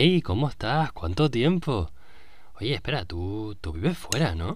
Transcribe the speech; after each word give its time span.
Hey, 0.00 0.22
¿cómo 0.22 0.48
estás? 0.48 0.92
¿Cuánto 0.92 1.28
tiempo? 1.28 1.90
Oye, 2.60 2.72
espera, 2.72 3.04
tú, 3.04 3.56
tú 3.60 3.72
vives 3.72 3.98
fuera, 3.98 4.36
¿no? 4.36 4.54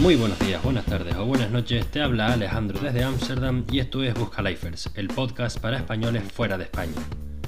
Muy 0.00 0.16
buenos 0.16 0.38
días, 0.40 0.62
buenas 0.62 0.84
tardes 0.84 1.16
o 1.16 1.24
buenas 1.24 1.50
noches, 1.50 1.90
te 1.90 2.02
habla 2.02 2.34
Alejandro 2.34 2.78
desde 2.78 3.04
Ámsterdam 3.04 3.64
y 3.72 3.78
esto 3.78 4.02
es 4.02 4.12
Busca 4.12 4.42
Lifers, 4.42 4.90
el 4.96 5.08
podcast 5.08 5.58
para 5.60 5.78
españoles 5.78 6.30
fuera 6.30 6.58
de 6.58 6.64
España. 6.64 6.92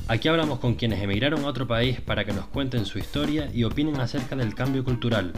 Aquí 0.06 0.28
hablamos 0.28 0.58
con 0.58 0.74
quienes 0.74 1.02
emigraron 1.02 1.44
a 1.44 1.48
otro 1.48 1.66
país 1.66 1.98
para 2.00 2.26
que 2.26 2.34
nos 2.34 2.46
cuenten 2.46 2.84
su 2.84 2.98
historia 2.98 3.48
y 3.54 3.64
opinen 3.64 4.00
acerca 4.00 4.36
del 4.36 4.54
cambio 4.54 4.84
cultural 4.84 5.32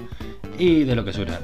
y 0.59 0.83
de 0.83 0.97
lo 0.97 1.05
que 1.05 1.12
surja. 1.12 1.38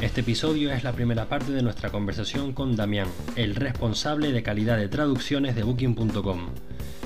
Este 0.00 0.22
episodio 0.22 0.72
es 0.72 0.82
la 0.82 0.92
primera 0.92 1.28
parte 1.28 1.52
de 1.52 1.62
nuestra 1.62 1.90
conversación 1.90 2.52
con 2.52 2.74
Damián, 2.74 3.06
el 3.36 3.54
responsable 3.54 4.32
de 4.32 4.42
calidad 4.42 4.76
de 4.76 4.88
traducciones 4.88 5.54
de 5.54 5.62
Booking.com. 5.62 6.48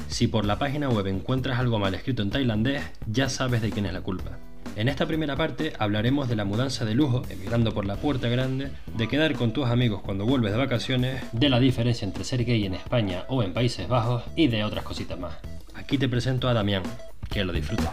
Si 0.09 0.27
por 0.27 0.46
la 0.46 0.59
página 0.59 0.88
web 0.88 1.07
encuentras 1.09 1.59
algo 1.59 1.79
mal 1.79 1.95
escrito 1.95 2.23
en 2.23 2.30
tailandés, 2.30 2.82
ya 3.07 3.29
sabes 3.29 3.60
de 3.60 3.71
quién 3.71 3.84
es 3.84 3.93
la 3.93 4.01
culpa. 4.01 4.38
En 4.75 4.89
esta 4.89 5.07
primera 5.07 5.37
parte 5.37 5.75
hablaremos 5.79 6.29
de 6.29 6.37
la 6.37 6.47
mudanza 6.47 6.85
de 6.85 6.95
lujo, 6.95 7.23
emigrando 7.29 7.73
por 7.75 7.85
la 7.85 7.97
puerta 7.97 8.29
grande, 8.29 8.71
de 8.97 9.09
quedar 9.09 9.35
con 9.35 9.53
tus 9.53 9.67
amigos 9.69 10.01
cuando 10.03 10.25
vuelves 10.25 10.53
de 10.53 10.59
vacaciones, 10.59 11.23
de 11.33 11.51
la 11.51 11.61
diferencia 11.61 12.07
entre 12.07 12.25
ser 12.25 12.45
gay 12.45 12.65
en 12.65 12.75
España 12.75 13.25
o 13.29 13.43
en 13.43 13.53
Países 13.53 13.87
Bajos 13.87 14.25
y 14.35 14.49
de 14.49 14.65
otras 14.65 14.85
cositas 14.85 15.19
más. 15.19 15.35
Aquí 15.75 15.99
te 15.99 16.09
presento 16.09 16.49
a 16.49 16.55
Damián, 16.55 16.83
que 17.30 17.45
lo 17.45 17.53
disfrutes. 17.53 17.91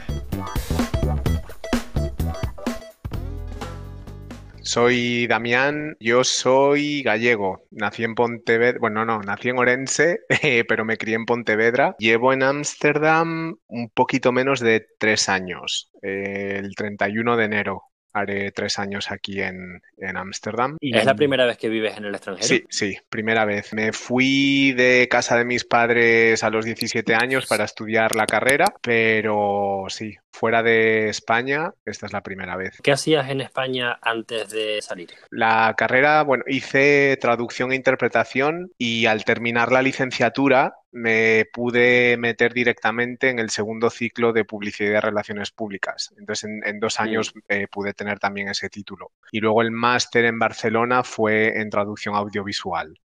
Soy 4.69 5.25
Damián, 5.25 5.97
yo 5.99 6.23
soy 6.23 7.01
gallego, 7.01 7.65
nací 7.71 8.03
en 8.03 8.13
Pontevedra, 8.13 8.77
bueno, 8.79 9.03
no, 9.03 9.19
nací 9.23 9.49
en 9.49 9.57
Orense, 9.57 10.19
eh, 10.43 10.63
pero 10.63 10.85
me 10.85 10.95
crié 10.95 11.15
en 11.15 11.25
Pontevedra. 11.25 11.95
Llevo 11.97 12.33
en 12.33 12.43
Ámsterdam 12.43 13.55
un 13.65 13.89
poquito 13.89 14.31
menos 14.31 14.59
de 14.59 14.85
tres 14.99 15.27
años, 15.27 15.89
eh, 16.03 16.57
el 16.59 16.75
31 16.75 17.35
de 17.35 17.45
enero. 17.45 17.81
Haré 18.13 18.51
tres 18.51 18.79
años 18.79 19.11
aquí 19.11 19.41
en 19.41 19.81
Ámsterdam. 20.15 20.77
¿Es 20.81 21.05
la 21.05 21.15
primera 21.15 21.45
vez 21.45 21.57
que 21.57 21.69
vives 21.69 21.97
en 21.97 22.05
el 22.05 22.15
extranjero? 22.15 22.47
Sí, 22.47 22.65
sí, 22.69 22.97
primera 23.09 23.45
vez. 23.45 23.73
Me 23.73 23.93
fui 23.93 24.73
de 24.73 25.07
casa 25.09 25.37
de 25.37 25.45
mis 25.45 25.65
padres 25.65 26.43
a 26.43 26.49
los 26.49 26.65
17 26.65 27.15
años 27.15 27.45
para 27.47 27.65
estudiar 27.65 28.15
la 28.15 28.25
carrera, 28.25 28.65
pero 28.81 29.85
sí, 29.89 30.17
fuera 30.31 30.63
de 30.63 31.09
España, 31.09 31.71
esta 31.85 32.05
es 32.07 32.13
la 32.13 32.21
primera 32.21 32.55
vez. 32.55 32.79
¿Qué 32.81 32.91
hacías 32.91 33.29
en 33.29 33.41
España 33.41 33.99
antes 34.01 34.49
de 34.49 34.81
salir? 34.81 35.09
La 35.29 35.75
carrera, 35.77 36.23
bueno, 36.23 36.43
hice 36.47 37.17
traducción 37.21 37.71
e 37.71 37.75
interpretación 37.75 38.71
y 38.77 39.05
al 39.05 39.23
terminar 39.23 39.71
la 39.71 39.81
licenciatura 39.81 40.75
me 40.91 41.45
pude 41.51 42.17
meter 42.17 42.53
directamente 42.53 43.29
en 43.29 43.39
el 43.39 43.49
segundo 43.49 43.89
ciclo 43.89 44.33
de 44.33 44.45
publicidad 44.45 44.97
y 44.97 44.99
relaciones 44.99 45.51
públicas. 45.51 46.13
Entonces, 46.17 46.49
en, 46.63 46.79
dos 46.79 46.99
años 46.99 47.33
eh, 47.47 47.67
pude 47.67 47.93
tener 47.93 48.19
también 48.19 48.49
ese 48.49 48.69
título. 48.69 49.11
Y 49.31 49.39
luego 49.39 49.61
el 49.61 49.71
máster 49.71 50.25
en 50.25 50.39
Barcelona 50.39 51.03
fue 51.03 51.59
en 51.59 51.69
traducción 51.69 52.15
audiovisual 52.15 52.99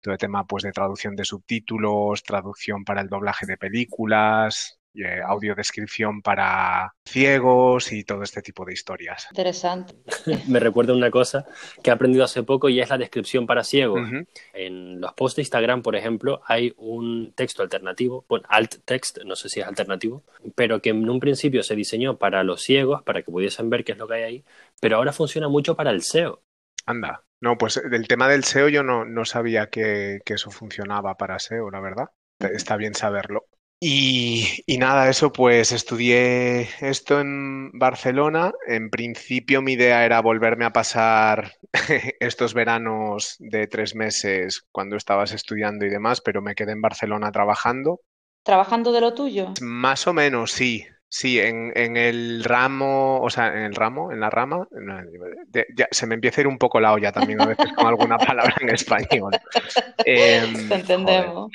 todo 0.00 0.14
el 0.14 0.18
tema 0.18 0.46
pues 0.46 0.62
de 0.64 0.72
traducción 0.72 1.14
de 1.14 1.24
subtítulos, 1.24 2.22
traducción 2.22 2.84
para 2.84 3.02
el 3.02 3.08
doblaje 3.08 3.46
de 3.46 3.58
películas, 3.58 4.79
eh, 4.94 5.20
audiodescripción 5.24 6.20
para 6.20 6.94
ciegos 7.04 7.92
y 7.92 8.04
todo 8.04 8.22
este 8.22 8.42
tipo 8.42 8.64
de 8.64 8.72
historias. 8.72 9.28
Interesante. 9.30 9.94
Me 10.48 10.58
recuerda 10.58 10.94
una 10.94 11.10
cosa 11.10 11.46
que 11.82 11.90
he 11.90 11.92
aprendido 11.92 12.24
hace 12.24 12.42
poco 12.42 12.68
y 12.68 12.80
es 12.80 12.90
la 12.90 12.98
descripción 12.98 13.46
para 13.46 13.62
ciegos. 13.62 14.00
En 14.52 15.00
los 15.00 15.12
posts 15.14 15.36
de 15.36 15.42
Instagram, 15.42 15.82
por 15.82 15.96
ejemplo, 15.96 16.42
hay 16.44 16.74
un 16.76 17.32
texto 17.34 17.62
alternativo, 17.62 18.24
bueno, 18.28 18.46
alt 18.48 18.84
text, 18.84 19.18
no 19.24 19.36
sé 19.36 19.48
si 19.48 19.60
es 19.60 19.66
alternativo, 19.66 20.22
pero 20.54 20.82
que 20.82 20.90
en 20.90 21.08
un 21.08 21.20
principio 21.20 21.62
se 21.62 21.76
diseñó 21.76 22.18
para 22.18 22.42
los 22.42 22.62
ciegos, 22.62 23.02
para 23.02 23.22
que 23.22 23.30
pudiesen 23.30 23.70
ver 23.70 23.84
qué 23.84 23.92
es 23.92 23.98
lo 23.98 24.08
que 24.08 24.14
hay 24.14 24.22
ahí, 24.22 24.44
pero 24.80 24.96
ahora 24.96 25.12
funciona 25.12 25.48
mucho 25.48 25.76
para 25.76 25.90
el 25.90 26.02
SEO. 26.02 26.42
Anda. 26.86 27.22
No, 27.40 27.56
pues 27.56 27.80
del 27.90 28.06
tema 28.06 28.28
del 28.28 28.44
SEO 28.44 28.68
yo 28.68 28.82
no, 28.82 29.04
no 29.04 29.24
sabía 29.24 29.70
que, 29.70 30.20
que 30.24 30.34
eso 30.34 30.50
funcionaba 30.50 31.16
para 31.16 31.38
SEO, 31.38 31.70
la 31.70 31.80
verdad. 31.80 32.10
Está 32.38 32.76
bien 32.76 32.94
saberlo. 32.94 33.46
Y, 33.82 34.62
nada, 34.78 35.08
eso 35.08 35.32
pues 35.32 35.72
estudié 35.72 36.68
esto 36.80 37.18
en 37.18 37.70
Barcelona. 37.72 38.52
En 38.66 38.90
principio 38.90 39.62
mi 39.62 39.72
idea 39.72 40.04
era 40.04 40.20
volverme 40.20 40.66
a 40.66 40.72
pasar 40.72 41.54
estos 42.20 42.52
veranos 42.52 43.36
de 43.38 43.66
tres 43.66 43.94
meses 43.94 44.66
cuando 44.70 44.96
estabas 44.96 45.32
estudiando 45.32 45.86
y 45.86 45.88
demás, 45.88 46.20
pero 46.20 46.42
me 46.42 46.54
quedé 46.54 46.72
en 46.72 46.82
Barcelona 46.82 47.32
trabajando. 47.32 48.02
¿Trabajando 48.44 48.92
de 48.92 49.00
lo 49.00 49.14
tuyo? 49.14 49.54
Más 49.62 50.06
o 50.06 50.12
menos, 50.12 50.52
sí. 50.52 50.86
Sí, 51.12 51.40
en, 51.40 51.96
el 51.96 52.44
ramo, 52.44 53.20
o 53.20 53.30
sea, 53.30 53.48
en 53.48 53.64
el 53.64 53.74
ramo, 53.74 54.12
en 54.12 54.20
la 54.20 54.30
rama, 54.30 54.68
ya, 55.74 55.88
se 55.90 56.06
me 56.06 56.14
empieza 56.14 56.40
a 56.40 56.42
ir 56.42 56.46
un 56.46 56.56
poco 56.56 56.78
la 56.78 56.92
olla 56.92 57.10
también 57.10 57.40
a 57.40 57.46
veces 57.46 57.72
con 57.72 57.88
alguna 57.88 58.16
palabra 58.18 58.54
en 58.60 58.70
español. 58.70 59.32
Em, 60.04 60.72
entendemos. 60.72 61.50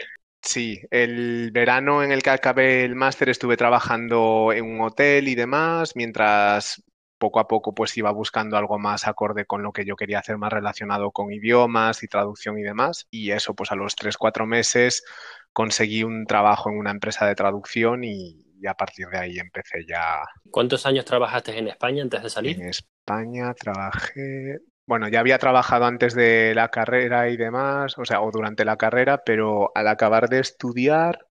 Sí, 0.45 0.79
el 0.91 1.49
verano 1.51 2.03
en 2.03 2.11
el 2.11 2.21
que 2.21 2.29
acabé 2.29 2.85
el 2.85 2.95
máster 2.95 3.29
estuve 3.29 3.57
trabajando 3.57 4.53
en 4.53 4.65
un 4.65 4.79
hotel 4.81 5.27
y 5.27 5.33
demás, 5.33 5.95
mientras 5.95 6.83
poco 7.17 7.39
a 7.39 7.47
poco 7.47 7.73
pues 7.73 7.97
iba 7.97 8.11
buscando 8.11 8.55
algo 8.55 8.77
más 8.77 9.07
acorde 9.07 9.45
con 9.45 9.63
lo 9.63 9.71
que 9.71 9.85
yo 9.85 9.95
quería 9.95 10.19
hacer 10.19 10.37
más 10.37 10.53
relacionado 10.53 11.11
con 11.11 11.33
idiomas 11.33 12.03
y 12.03 12.07
traducción 12.07 12.59
y 12.59 12.61
demás. 12.61 13.07
Y 13.09 13.31
eso 13.31 13.55
pues 13.55 13.71
a 13.71 13.75
los 13.75 13.95
tres, 13.95 14.17
cuatro 14.17 14.45
meses 14.45 15.03
conseguí 15.51 16.03
un 16.03 16.27
trabajo 16.27 16.69
en 16.69 16.77
una 16.77 16.91
empresa 16.91 17.25
de 17.25 17.33
traducción 17.33 18.03
y, 18.03 18.45
y 18.61 18.67
a 18.67 18.75
partir 18.75 19.07
de 19.07 19.17
ahí 19.17 19.39
empecé 19.39 19.83
ya. 19.87 20.21
¿Cuántos 20.51 20.85
años 20.85 21.05
trabajaste 21.05 21.57
en 21.57 21.69
España 21.69 22.03
antes 22.03 22.21
de 22.21 22.29
salir? 22.29 22.61
En 22.61 22.69
España 22.69 23.51
trabajé 23.55 24.59
bueno, 24.87 25.07
ya 25.09 25.19
había 25.19 25.39
trabajado 25.39 25.85
antes 25.85 26.13
de 26.13 26.53
la 26.55 26.69
carrera 26.69 27.29
y 27.29 27.37
demás, 27.37 27.97
o 27.97 28.05
sea, 28.05 28.21
o 28.21 28.31
durante 28.31 28.65
la 28.65 28.77
carrera, 28.77 29.23
pero 29.25 29.71
al 29.75 29.87
acabar 29.87 30.29
de 30.29 30.39
estudiar, 30.39 31.27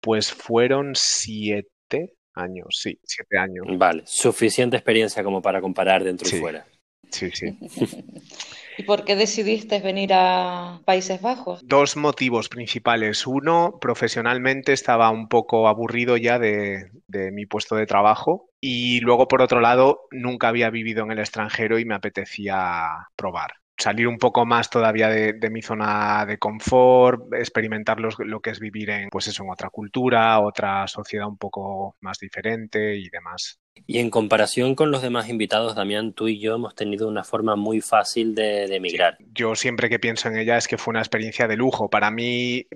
pues 0.00 0.32
fueron 0.32 0.92
siete 0.94 2.14
años, 2.34 2.78
sí, 2.80 2.98
siete 3.04 3.38
años. 3.38 3.66
Vale, 3.78 4.02
suficiente 4.06 4.76
experiencia 4.76 5.22
como 5.22 5.42
para 5.42 5.60
comparar 5.60 6.04
dentro 6.04 6.28
y 6.28 6.40
fuera. 6.40 6.66
Sí, 7.10 7.30
sí. 7.32 7.56
¿Y 8.76 8.82
por 8.82 9.04
qué 9.04 9.14
decidiste 9.14 9.80
venir 9.80 10.10
a 10.12 10.80
Países 10.84 11.22
Bajos? 11.22 11.60
Dos 11.62 11.96
motivos 11.96 12.48
principales. 12.48 13.26
Uno, 13.26 13.78
profesionalmente 13.80 14.72
estaba 14.72 15.10
un 15.10 15.28
poco 15.28 15.68
aburrido 15.68 16.16
ya 16.16 16.40
de, 16.40 16.90
mi 17.32 17.46
puesto 17.46 17.76
de 17.76 17.86
trabajo. 17.86 18.50
Y 18.66 19.00
luego, 19.00 19.28
por 19.28 19.42
otro 19.42 19.60
lado, 19.60 20.08
nunca 20.10 20.48
había 20.48 20.70
vivido 20.70 21.04
en 21.04 21.10
el 21.10 21.18
extranjero 21.18 21.78
y 21.78 21.84
me 21.84 21.94
apetecía 21.94 23.08
probar 23.14 23.56
salir 23.76 24.08
un 24.08 24.16
poco 24.16 24.46
más 24.46 24.70
todavía 24.70 25.08
de, 25.08 25.50
mi 25.50 25.60
zona 25.60 26.24
de 26.24 26.38
confort, 26.38 27.34
experimentar 27.34 27.98
lo 28.00 28.40
que 28.40 28.50
es 28.50 28.60
vivir 28.60 28.88
en, 28.88 29.10
pues 29.10 29.26
eso, 29.26 29.42
en 29.42 29.50
otra 29.50 29.68
cultura, 29.68 30.40
otra 30.40 30.86
sociedad 30.86 31.26
un 31.26 31.36
poco 31.36 31.96
más 32.00 32.18
diferente 32.18 32.96
y 32.96 33.10
demás. 33.10 33.58
Y 33.86 33.98
en 33.98 34.08
comparación 34.08 34.74
con 34.74 34.90
los 34.90 35.02
demás 35.02 35.28
invitados, 35.28 35.74
Damián, 35.74 36.14
tú 36.14 36.28
y 36.28 36.38
yo 36.38 36.54
hemos 36.54 36.74
tenido 36.74 37.06
una 37.08 37.24
forma 37.24 37.56
muy 37.56 37.82
fácil 37.82 38.34
de, 38.34 38.66
de 38.68 38.76
emigrar. 38.76 39.18
Yo 39.34 39.54
siempre 39.56 39.90
que 39.90 39.98
pienso 39.98 40.28
en 40.28 40.38
ella 40.38 40.56
es 40.56 40.68
que 40.68 40.78
fue 40.78 40.92
una 40.92 41.00
experiencia 41.00 41.48
de 41.48 41.56
lujo. 41.56 41.90
Para 41.90 42.10
mí, 42.10 42.66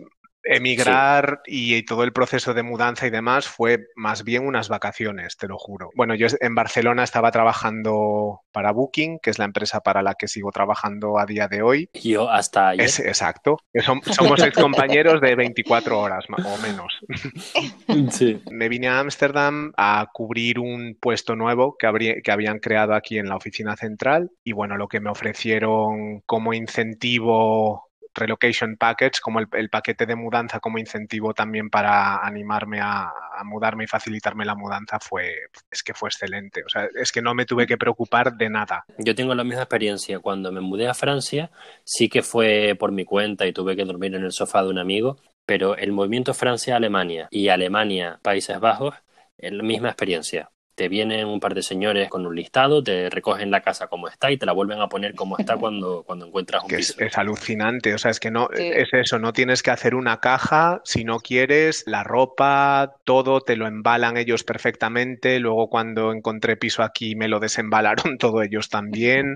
emigrar 0.45 1.41
y 1.47 1.83
todo 1.85 2.05
el 2.05 2.13
proceso 2.13 2.55
de 2.55 2.63
mudanza 2.63 3.07
y 3.07 3.11
demás 3.11 3.49
fue 3.49 3.87
más 3.97 4.25
bien 4.25 4.47
unas 4.47 4.69
vacaciones, 4.69 5.37
te 5.37 5.49
lo 5.49 5.59
juro. 5.59 5.91
Bueno, 5.95 6.15
yo 6.15 6.27
en 6.41 6.55
Barcelona 6.55 7.05
estaba 7.05 7.31
trabajando 7.31 8.41
para 8.53 8.73
Booking, 8.73 9.19
que 9.23 9.31
es 9.31 9.39
la 9.39 9.45
empresa 9.45 9.81
para 9.81 10.03
la 10.03 10.15
que 10.15 10.29
sigo 10.29 10.51
trabajando 10.51 11.19
a 11.19 11.27
día 11.27 11.49
de 11.49 11.63
hoy. 11.63 11.91
Yo 11.95 12.31
hasta 12.31 12.69
ayer. 12.69 12.87
Es, 12.87 13.01
exacto. 13.01 13.59
Somos 13.83 14.43
ex 14.43 14.57
compañeros 14.57 15.21
de 15.21 15.35
24 15.35 15.99
horas 15.99 16.25
o 16.29 16.59
menos. 16.59 16.99
Sí. 18.11 18.41
Me 18.51 18.69
vine 18.69 18.89
a 18.89 19.01
Ámsterdam 19.01 19.73
a 19.77 20.07
cubrir 20.13 20.59
un 20.59 20.97
puesto 21.01 21.37
nuevo 21.37 21.77
que, 21.79 22.21
que 22.23 22.31
habían 22.31 22.59
creado 22.59 22.95
aquí 22.95 23.19
en 23.19 23.29
la 23.29 23.37
oficina 23.37 23.77
central 23.77 24.31
y 24.45 24.53
bueno, 24.53 24.77
lo 24.77 24.89
que 24.89 25.01
me 25.01 25.11
ofrecieron 25.11 26.21
como 26.27 26.53
incentivo 26.55 27.88
relocation 28.19 28.77
package, 28.77 29.21
como 29.21 29.41
el, 29.41 29.71
paquete 29.71 30.07
de 30.07 30.17
mudanza 30.17 30.61
como 30.61 30.79
incentivo 30.79 31.35
también 31.35 31.71
para 31.71 32.19
animarme 32.19 32.81
a, 32.81 33.13
mudarme 33.45 33.85
y 33.85 33.87
facilitarme 33.87 34.45
la 34.45 34.55
mudanza 34.55 34.99
fue, 35.01 35.33
es 35.71 35.83
que 35.83 35.95
fue 35.95 36.09
excelente. 36.09 36.65
O 36.65 36.69
sea, 36.69 36.89
es 36.95 37.13
que 37.13 37.23
no 37.23 37.35
me 37.35 37.47
tuve 37.47 37.67
que 37.67 37.77
preocupar 37.77 38.37
de 38.37 38.51
nada. 38.51 38.85
Yo 38.99 39.15
tengo 39.15 39.35
la 39.35 39.45
misma 39.45 39.63
experiencia. 39.63 40.19
Cuando 40.19 40.51
me 40.53 40.61
mudé 40.61 40.89
a 40.89 40.95
Francia, 40.95 41.51
sí 41.85 42.09
que 42.09 42.23
fue 42.23 42.77
por 42.79 42.93
mi 42.93 43.05
cuenta 43.05 43.47
y 43.47 43.53
tuve 43.53 43.77
que 43.77 43.85
dormir 43.85 44.15
en 44.15 44.25
el 44.25 44.33
sofá 44.33 44.63
de 44.63 44.71
un 44.71 44.79
amigo, 44.79 45.19
pero 45.47 45.77
el 45.77 45.93
movimiento 45.93 46.35
Francia-Alemania 46.35 47.29
y 47.31 47.49
Alemania-Países 47.49 48.59
Bajos 48.61 48.95
la 49.39 49.63
misma 49.63 49.89
experiencia 49.89 50.51
te 50.79 50.89
vienen 50.89 51.27
un 51.27 51.41
par 51.41 51.55
de 51.55 51.63
señores 51.63 52.09
con 52.09 52.25
un 52.25 52.37
listado, 52.37 52.85
te 52.85 53.11
recogen 53.11 53.51
la 53.51 53.63
casa 53.63 53.89
como 53.89 54.07
está 54.07 54.31
y 54.31 54.37
te 54.37 54.47
la 54.47 54.53
vuelven 54.53 54.81
a 54.81 54.87
poner 54.87 55.17
como 55.17 55.37
está 55.37 55.57
cuando, 55.59 56.05
cuando 56.05 56.27
encuentras 56.27 56.63
un 56.63 56.69
piso. 56.69 56.95
Es, 57.01 57.19
alucinante, 57.19 57.93
o 57.95 57.99
sea, 57.99 58.13
es 58.13 58.21
que 58.21 58.31
no, 58.31 58.49
es 58.53 58.89
eso, 58.93 59.19
no 59.19 59.33
tienes 59.33 59.65
que 59.65 59.73
hacer 59.73 59.97
una 59.97 60.21
caja 60.21 60.81
si 60.85 61.03
no 61.03 61.19
quieres, 61.19 61.83
la 61.89 62.05
ropa, 62.05 62.95
todo 63.03 63.41
te 63.41 63.57
lo 63.57 63.67
embalan 63.67 64.17
ellos 64.17 64.45
perfectamente, 64.45 65.41
luego 65.41 65.69
cuando 65.69 66.13
encontré 66.13 66.57
piso 66.57 66.85
aquí 66.85 67.17
me 67.17 67.27
lo 67.27 67.41
desembalaron 67.41 68.17
todo 68.19 68.43
ellos 68.43 68.69
también 68.69 69.35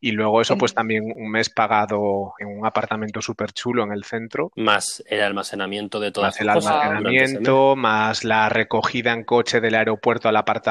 y 0.00 0.12
luego 0.12 0.40
eso 0.40 0.56
pues 0.56 0.72
también 0.72 1.12
un 1.14 1.30
mes 1.30 1.50
pagado 1.50 2.32
en 2.38 2.48
un 2.48 2.64
apartamento 2.64 3.20
súper 3.20 3.52
chulo 3.52 3.84
en 3.84 3.92
el 3.92 4.04
centro. 4.04 4.50
Más 4.56 5.04
el 5.08 5.20
almacenamiento 5.20 6.00
de 6.00 6.10
todas 6.10 6.36
más 6.36 6.40
el 6.40 6.48
almacenamiento, 6.48 7.76
más 7.76 8.24
la 8.24 8.48
recogida 8.48 9.12
en 9.12 9.24
coche 9.24 9.60
del 9.60 9.74
aeropuerto 9.74 10.30
al 10.30 10.36
apartamento 10.36 10.69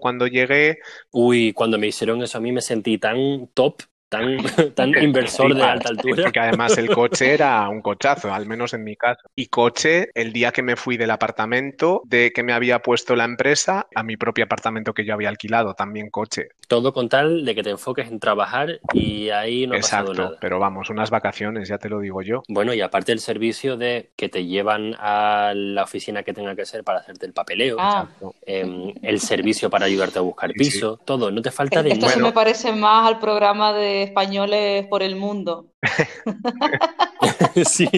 cuando 0.00 0.26
llegué. 0.26 0.78
Uy, 1.10 1.52
cuando 1.52 1.78
me 1.78 1.86
hicieron 1.88 2.22
eso 2.22 2.38
a 2.38 2.40
mí 2.40 2.52
me 2.52 2.60
sentí 2.60 2.98
tan 2.98 3.48
top 3.54 3.82
tan, 4.10 4.36
tan 4.74 5.02
inversor 5.02 5.54
de 5.54 5.62
alta 5.62 5.88
altura. 5.88 6.24
Porque 6.24 6.40
además 6.40 6.76
el 6.76 6.90
coche 6.90 7.32
era 7.32 7.66
un 7.70 7.80
cochazo, 7.80 8.34
al 8.34 8.44
menos 8.44 8.74
en 8.74 8.84
mi 8.84 8.96
caso. 8.96 9.22
Y 9.34 9.46
coche, 9.46 10.10
el 10.14 10.34
día 10.34 10.52
que 10.52 10.62
me 10.62 10.76
fui 10.76 10.98
del 10.98 11.10
apartamento 11.10 12.02
de 12.04 12.32
que 12.32 12.42
me 12.42 12.52
había 12.52 12.80
puesto 12.80 13.16
la 13.16 13.24
empresa 13.24 13.86
a 13.94 14.02
mi 14.02 14.18
propio 14.18 14.44
apartamento 14.44 14.92
que 14.92 15.06
yo 15.06 15.14
había 15.14 15.30
alquilado, 15.30 15.74
también 15.74 16.10
coche. 16.10 16.48
Todo 16.68 16.92
con 16.92 17.08
tal 17.08 17.44
de 17.44 17.54
que 17.54 17.62
te 17.62 17.70
enfoques 17.70 18.08
en 18.08 18.20
trabajar 18.20 18.80
y 18.92 19.30
ahí 19.30 19.66
no 19.66 19.74
ha 19.74 19.78
pasado 19.78 20.12
nada. 20.12 20.36
pero 20.40 20.58
vamos, 20.58 20.90
unas 20.90 21.10
vacaciones, 21.10 21.68
ya 21.68 21.78
te 21.78 21.88
lo 21.88 22.00
digo 22.00 22.22
yo. 22.22 22.42
Bueno, 22.48 22.74
y 22.74 22.80
aparte 22.80 23.12
el 23.12 23.20
servicio 23.20 23.76
de 23.76 24.10
que 24.16 24.28
te 24.28 24.44
llevan 24.44 24.94
a 24.98 25.52
la 25.54 25.84
oficina 25.84 26.22
que 26.22 26.34
tenga 26.34 26.54
que 26.54 26.66
ser 26.66 26.84
para 26.84 26.98
hacerte 26.98 27.26
el 27.26 27.32
papeleo, 27.32 27.76
ah. 27.78 28.08
em, 28.44 28.92
el 29.02 29.20
servicio 29.20 29.70
para 29.70 29.86
ayudarte 29.86 30.18
a 30.18 30.22
buscar 30.22 30.52
piso, 30.52 30.98
todo, 31.04 31.30
no 31.30 31.40
te 31.40 31.50
falta 31.50 31.82
de 31.82 31.90
Esto 31.90 32.08
se 32.08 32.20
me 32.20 32.32
parece 32.32 32.72
más 32.72 33.06
al 33.06 33.18
programa 33.18 33.72
de 33.72 33.99
españoles 34.00 34.86
por 34.86 35.02
el 35.02 35.16
mundo. 35.16 35.72
sí. 37.64 37.88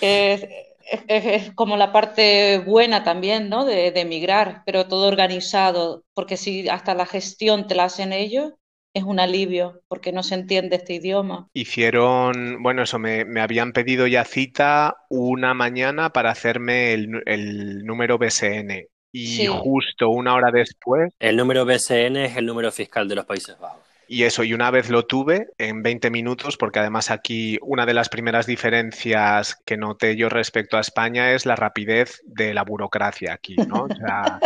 es, 0.00 1.52
como 1.54 1.76
la 1.76 1.92
parte 1.92 2.58
buena 2.58 3.04
también, 3.04 3.48
¿no? 3.48 3.64
De, 3.64 3.88
emigrar, 3.88 4.62
pero 4.66 4.86
todo 4.86 5.08
organizado, 5.08 6.04
porque 6.14 6.36
si 6.36 6.68
hasta 6.68 6.94
la 6.94 7.06
gestión 7.06 7.66
te 7.66 7.74
la 7.74 7.84
hacen 7.84 8.12
ellos, 8.12 8.52
es 8.94 9.02
un 9.02 9.18
alivio, 9.18 9.82
porque 9.88 10.12
no 10.12 10.22
se 10.22 10.36
entiende 10.36 10.76
este 10.76 10.94
idioma. 10.94 11.48
Hicieron, 11.52 12.62
bueno, 12.62 12.84
eso, 12.84 13.00
me, 13.00 13.24
habían 13.40 13.72
pedido 13.72 14.06
ya 14.06 14.24
cita 14.24 14.96
una 15.10 15.52
mañana 15.52 16.10
para 16.10 16.30
hacerme 16.30 16.94
el, 16.94 17.84
número 17.84 18.18
BSN. 18.18 18.86
Y 19.12 19.46
justo 19.46 20.10
una 20.10 20.34
hora 20.34 20.50
después. 20.50 21.12
El 21.20 21.36
número 21.36 21.64
BSN 21.64 22.16
es 22.16 22.36
el 22.36 22.46
número 22.46 22.72
fiscal 22.72 23.08
de 23.08 23.14
los 23.14 23.24
Países 23.24 23.56
Bajos. 23.58 23.83
Y 24.08 24.24
eso, 24.24 24.44
y 24.44 24.54
una 24.54 24.70
vez 24.70 24.90
lo 24.90 25.06
tuve 25.06 25.48
en 25.58 25.82
20 25.82 26.10
minutos, 26.10 26.56
porque 26.56 26.78
además 26.78 27.10
aquí 27.10 27.58
una 27.62 27.86
de 27.86 27.94
las 27.94 28.08
primeras 28.08 28.46
diferencias 28.46 29.56
que 29.64 29.76
noté 29.76 30.16
yo 30.16 30.28
respecto 30.28 30.76
a 30.76 30.80
España 30.80 31.32
es 31.32 31.46
la 31.46 31.56
rapidez 31.56 32.20
de 32.24 32.54
la 32.54 32.64
burocracia 32.64 33.32
aquí, 33.32 33.56
¿no? 33.56 33.84
O 33.84 33.94
sea, 33.94 34.38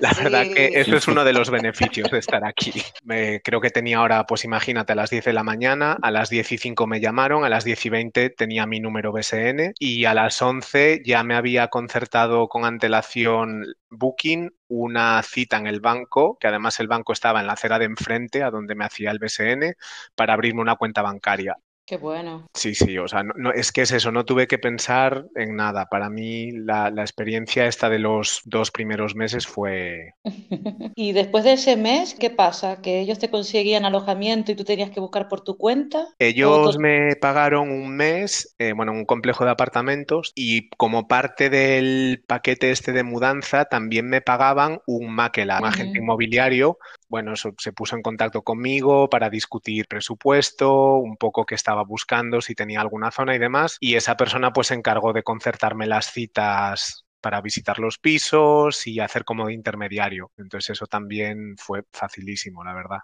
la 0.00 0.12
verdad 0.22 0.44
que 0.54 0.72
eso 0.74 0.96
es 0.96 1.08
uno 1.08 1.24
de 1.24 1.32
los 1.32 1.50
beneficios 1.50 2.10
de 2.10 2.18
estar 2.18 2.44
aquí. 2.44 2.72
Me, 3.04 3.40
creo 3.40 3.60
que 3.60 3.70
tenía 3.70 3.98
ahora, 3.98 4.24
pues 4.26 4.44
imagínate, 4.44 4.92
a 4.92 4.96
las 4.96 5.10
10 5.10 5.24
de 5.24 5.32
la 5.32 5.42
mañana, 5.42 5.96
a 6.02 6.10
las 6.10 6.30
10 6.30 6.52
y 6.52 6.58
5 6.58 6.86
me 6.86 7.00
llamaron, 7.00 7.44
a 7.44 7.48
las 7.48 7.64
10 7.64 7.86
y 7.86 7.88
20 7.88 8.30
tenía 8.30 8.66
mi 8.66 8.80
número 8.80 9.12
BSN 9.12 9.74
y 9.78 10.04
a 10.04 10.14
las 10.14 10.40
11 10.40 11.02
ya 11.04 11.22
me 11.24 11.34
había 11.34 11.68
concertado 11.68 12.48
con 12.48 12.64
antelación 12.64 13.64
Booking 13.92 14.50
una 14.68 15.22
cita 15.22 15.58
en 15.58 15.66
el 15.66 15.80
banco, 15.80 16.38
que 16.40 16.48
además 16.48 16.80
el 16.80 16.88
banco 16.88 17.12
estaba 17.12 17.40
en 17.40 17.46
la 17.46 17.54
acera 17.54 17.78
de 17.78 17.84
enfrente 17.86 18.42
a 18.42 18.50
donde 18.50 18.74
me 18.74 18.84
hacía 18.84 19.10
el 19.10 19.18
BSN, 19.18 19.76
para 20.14 20.34
abrirme 20.34 20.62
una 20.62 20.76
cuenta 20.76 21.02
bancaria. 21.02 21.56
Qué 21.92 21.98
bueno. 21.98 22.48
Sí, 22.54 22.74
sí, 22.74 22.96
o 22.96 23.06
sea, 23.06 23.22
no, 23.22 23.52
es 23.52 23.70
que 23.70 23.82
es 23.82 23.92
eso, 23.92 24.10
no 24.10 24.24
tuve 24.24 24.46
que 24.46 24.56
pensar 24.56 25.26
en 25.34 25.56
nada. 25.56 25.90
Para 25.90 26.08
mí 26.08 26.50
la, 26.50 26.88
experiencia 26.88 27.66
esta 27.66 27.90
de 27.90 27.98
los 27.98 28.40
dos 28.46 28.70
primeros 28.70 29.14
meses 29.14 29.46
fue... 29.46 30.14
y 30.96 31.12
después 31.12 31.44
de 31.44 31.52
ese 31.52 31.76
mes, 31.76 32.14
¿qué 32.18 32.30
pasa? 32.30 32.80
¿Que 32.80 33.00
ellos 33.00 33.18
te 33.18 33.28
conseguían 33.28 33.84
alojamiento 33.84 34.50
y 34.52 34.54
tú 34.54 34.64
tenías 34.64 34.88
que 34.88 35.00
buscar 35.00 35.28
por 35.28 35.42
tu 35.42 35.58
cuenta? 35.58 36.06
Ellos 36.18 36.78
me 36.78 37.14
pagaron 37.16 37.70
un 37.70 37.94
mes, 37.94 38.54
eh, 38.58 38.72
bueno, 38.72 38.92
un 38.92 39.04
complejo 39.04 39.44
de 39.44 39.50
apartamentos 39.50 40.32
y 40.34 40.70
como 40.70 41.08
parte 41.08 41.50
del 41.50 42.24
paquete 42.26 42.70
este 42.70 42.92
de 42.92 43.02
mudanza 43.02 43.66
también 43.66 44.08
me 44.08 44.22
pagaban 44.22 44.80
un 44.86 45.14
maquela, 45.14 45.58
un 45.58 45.66
agente 45.66 45.98
inmobiliario 45.98 46.78
bueno, 47.12 47.34
se 47.36 47.72
puso 47.74 47.94
en 47.94 48.00
contacto 48.00 48.40
conmigo 48.40 49.10
para 49.10 49.28
discutir 49.28 49.86
presupuesto, 49.86 50.94
un 50.94 51.18
poco 51.18 51.44
qué 51.44 51.54
estaba 51.54 51.84
buscando, 51.84 52.40
si 52.40 52.54
tenía 52.54 52.80
alguna 52.80 53.10
zona 53.10 53.34
y 53.34 53.38
demás. 53.38 53.76
Y 53.80 53.96
esa 53.96 54.16
persona 54.16 54.54
pues 54.54 54.68
se 54.68 54.74
encargó 54.74 55.12
de 55.12 55.22
concertarme 55.22 55.86
las 55.86 56.10
citas 56.10 57.04
para 57.20 57.42
visitar 57.42 57.78
los 57.80 57.98
pisos 57.98 58.86
y 58.86 58.98
hacer 58.98 59.26
como 59.26 59.46
de 59.46 59.52
intermediario. 59.52 60.32
Entonces 60.38 60.70
eso 60.70 60.86
también 60.86 61.54
fue 61.58 61.82
facilísimo, 61.92 62.64
la 62.64 62.72
verdad. 62.72 63.00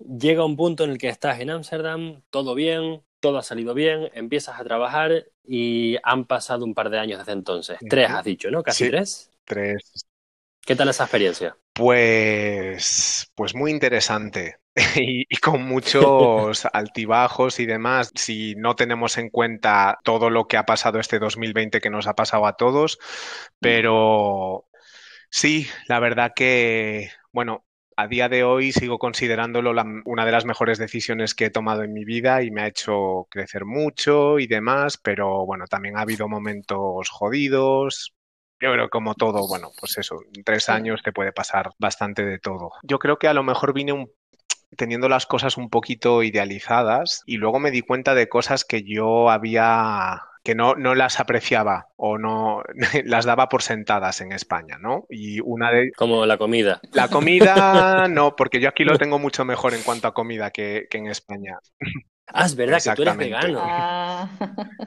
Llega 0.00 0.44
un 0.44 0.56
punto 0.56 0.82
en 0.82 0.90
el 0.90 0.98
que 0.98 1.08
estás 1.08 1.38
en 1.38 1.50
Ámsterdam, 1.50 2.22
todo 2.30 2.56
bien, 2.56 3.04
todo 3.20 3.38
ha 3.38 3.44
salido 3.44 3.72
bien, 3.72 4.10
empiezas 4.14 4.58
a 4.58 4.64
trabajar 4.64 5.26
y 5.44 5.96
han 6.02 6.24
pasado 6.24 6.64
un 6.64 6.74
par 6.74 6.90
de 6.90 6.98
años 6.98 7.20
desde 7.20 7.32
entonces. 7.34 7.78
Tres 7.88 8.10
has 8.10 8.24
dicho, 8.24 8.50
¿no? 8.50 8.64
¿Casi 8.64 8.88
tres? 8.88 9.30
Tres. 9.44 10.07
¿Qué 10.68 10.76
tal 10.76 10.90
esa 10.90 11.04
experiencia? 11.04 11.56
Pues, 11.72 13.32
pues 13.34 13.54
muy 13.54 13.70
interesante 13.70 14.58
y, 14.96 15.24
con 15.38 15.62
muchos 15.62 16.66
altibajos 16.74 17.58
y 17.58 17.64
demás. 17.64 18.12
Si 18.14 18.54
no 18.54 18.76
tenemos 18.76 19.16
en 19.16 19.30
cuenta 19.30 19.98
todo 20.04 20.28
lo 20.28 20.46
que 20.46 20.58
ha 20.58 20.66
pasado 20.66 21.00
este 21.00 21.18
2020 21.18 21.80
que 21.80 21.88
nos 21.88 22.06
ha 22.06 22.12
pasado 22.12 22.44
a 22.44 22.52
todos, 22.52 22.98
pero 23.58 24.66
sí, 25.30 25.66
la 25.86 26.00
verdad 26.00 26.32
que, 26.36 27.12
bueno, 27.32 27.64
a 27.96 28.06
día 28.06 28.28
de 28.28 28.44
hoy 28.44 28.70
sigo 28.70 28.98
considerándolo 28.98 29.72
una 30.04 30.26
de 30.26 30.32
las 30.32 30.44
mejores 30.44 30.76
decisiones 30.76 31.34
que 31.34 31.46
he 31.46 31.50
tomado 31.50 31.82
en 31.82 31.94
mi 31.94 32.04
vida 32.04 32.42
y 32.42 32.50
me 32.50 32.60
ha 32.60 32.66
hecho 32.66 33.26
crecer 33.30 33.64
mucho 33.64 34.38
y 34.38 34.46
demás, 34.46 34.98
pero 35.02 35.46
bueno, 35.46 35.64
también 35.66 35.96
ha 35.96 36.02
habido 36.02 36.28
momentos 36.28 37.08
jodidos, 37.08 38.17
yo 38.60 38.72
creo 38.72 38.88
como 38.88 39.14
todo, 39.14 39.46
bueno, 39.46 39.70
pues 39.78 39.98
eso, 39.98 40.20
en 40.34 40.44
tres 40.44 40.68
años 40.68 41.02
te 41.02 41.12
puede 41.12 41.32
pasar 41.32 41.70
bastante 41.78 42.24
de 42.24 42.38
todo. 42.38 42.72
Yo 42.82 42.98
creo 42.98 43.18
que 43.18 43.28
a 43.28 43.34
lo 43.34 43.42
mejor 43.42 43.72
vine 43.72 44.06
teniendo 44.76 45.08
las 45.08 45.26
cosas 45.26 45.56
un 45.56 45.70
poquito 45.70 46.22
idealizadas 46.22 47.22
y 47.26 47.36
luego 47.36 47.58
me 47.58 47.70
di 47.70 47.80
cuenta 47.82 48.14
de 48.14 48.28
cosas 48.28 48.64
que 48.64 48.82
yo 48.82 49.30
había 49.30 50.22
que 50.44 50.54
no, 50.54 50.74
no 50.76 50.94
las 50.94 51.20
apreciaba 51.20 51.88
o 51.96 52.16
no 52.16 52.62
las 53.04 53.24
daba 53.24 53.48
por 53.48 53.62
sentadas 53.62 54.20
en 54.20 54.32
España, 54.32 54.78
¿no? 54.80 55.04
Y 55.10 55.40
una 55.40 55.70
de... 55.70 55.92
Como 55.96 56.24
la 56.26 56.38
comida. 56.38 56.80
La 56.92 57.08
comida 57.08 58.08
no, 58.10 58.34
porque 58.34 58.60
yo 58.60 58.68
aquí 58.68 58.84
lo 58.84 58.96
tengo 58.98 59.18
mucho 59.18 59.44
mejor 59.44 59.74
en 59.74 59.82
cuanto 59.82 60.08
a 60.08 60.14
comida 60.14 60.50
que, 60.50 60.86
que 60.90 60.98
en 60.98 61.08
España. 61.08 61.58
Ah, 62.32 62.46
es 62.46 62.56
verdad 62.56 62.80
que 62.82 62.94
tú 62.94 63.02
eres 63.02 63.16
vegano. 63.16 63.60
Ah. 63.62 64.28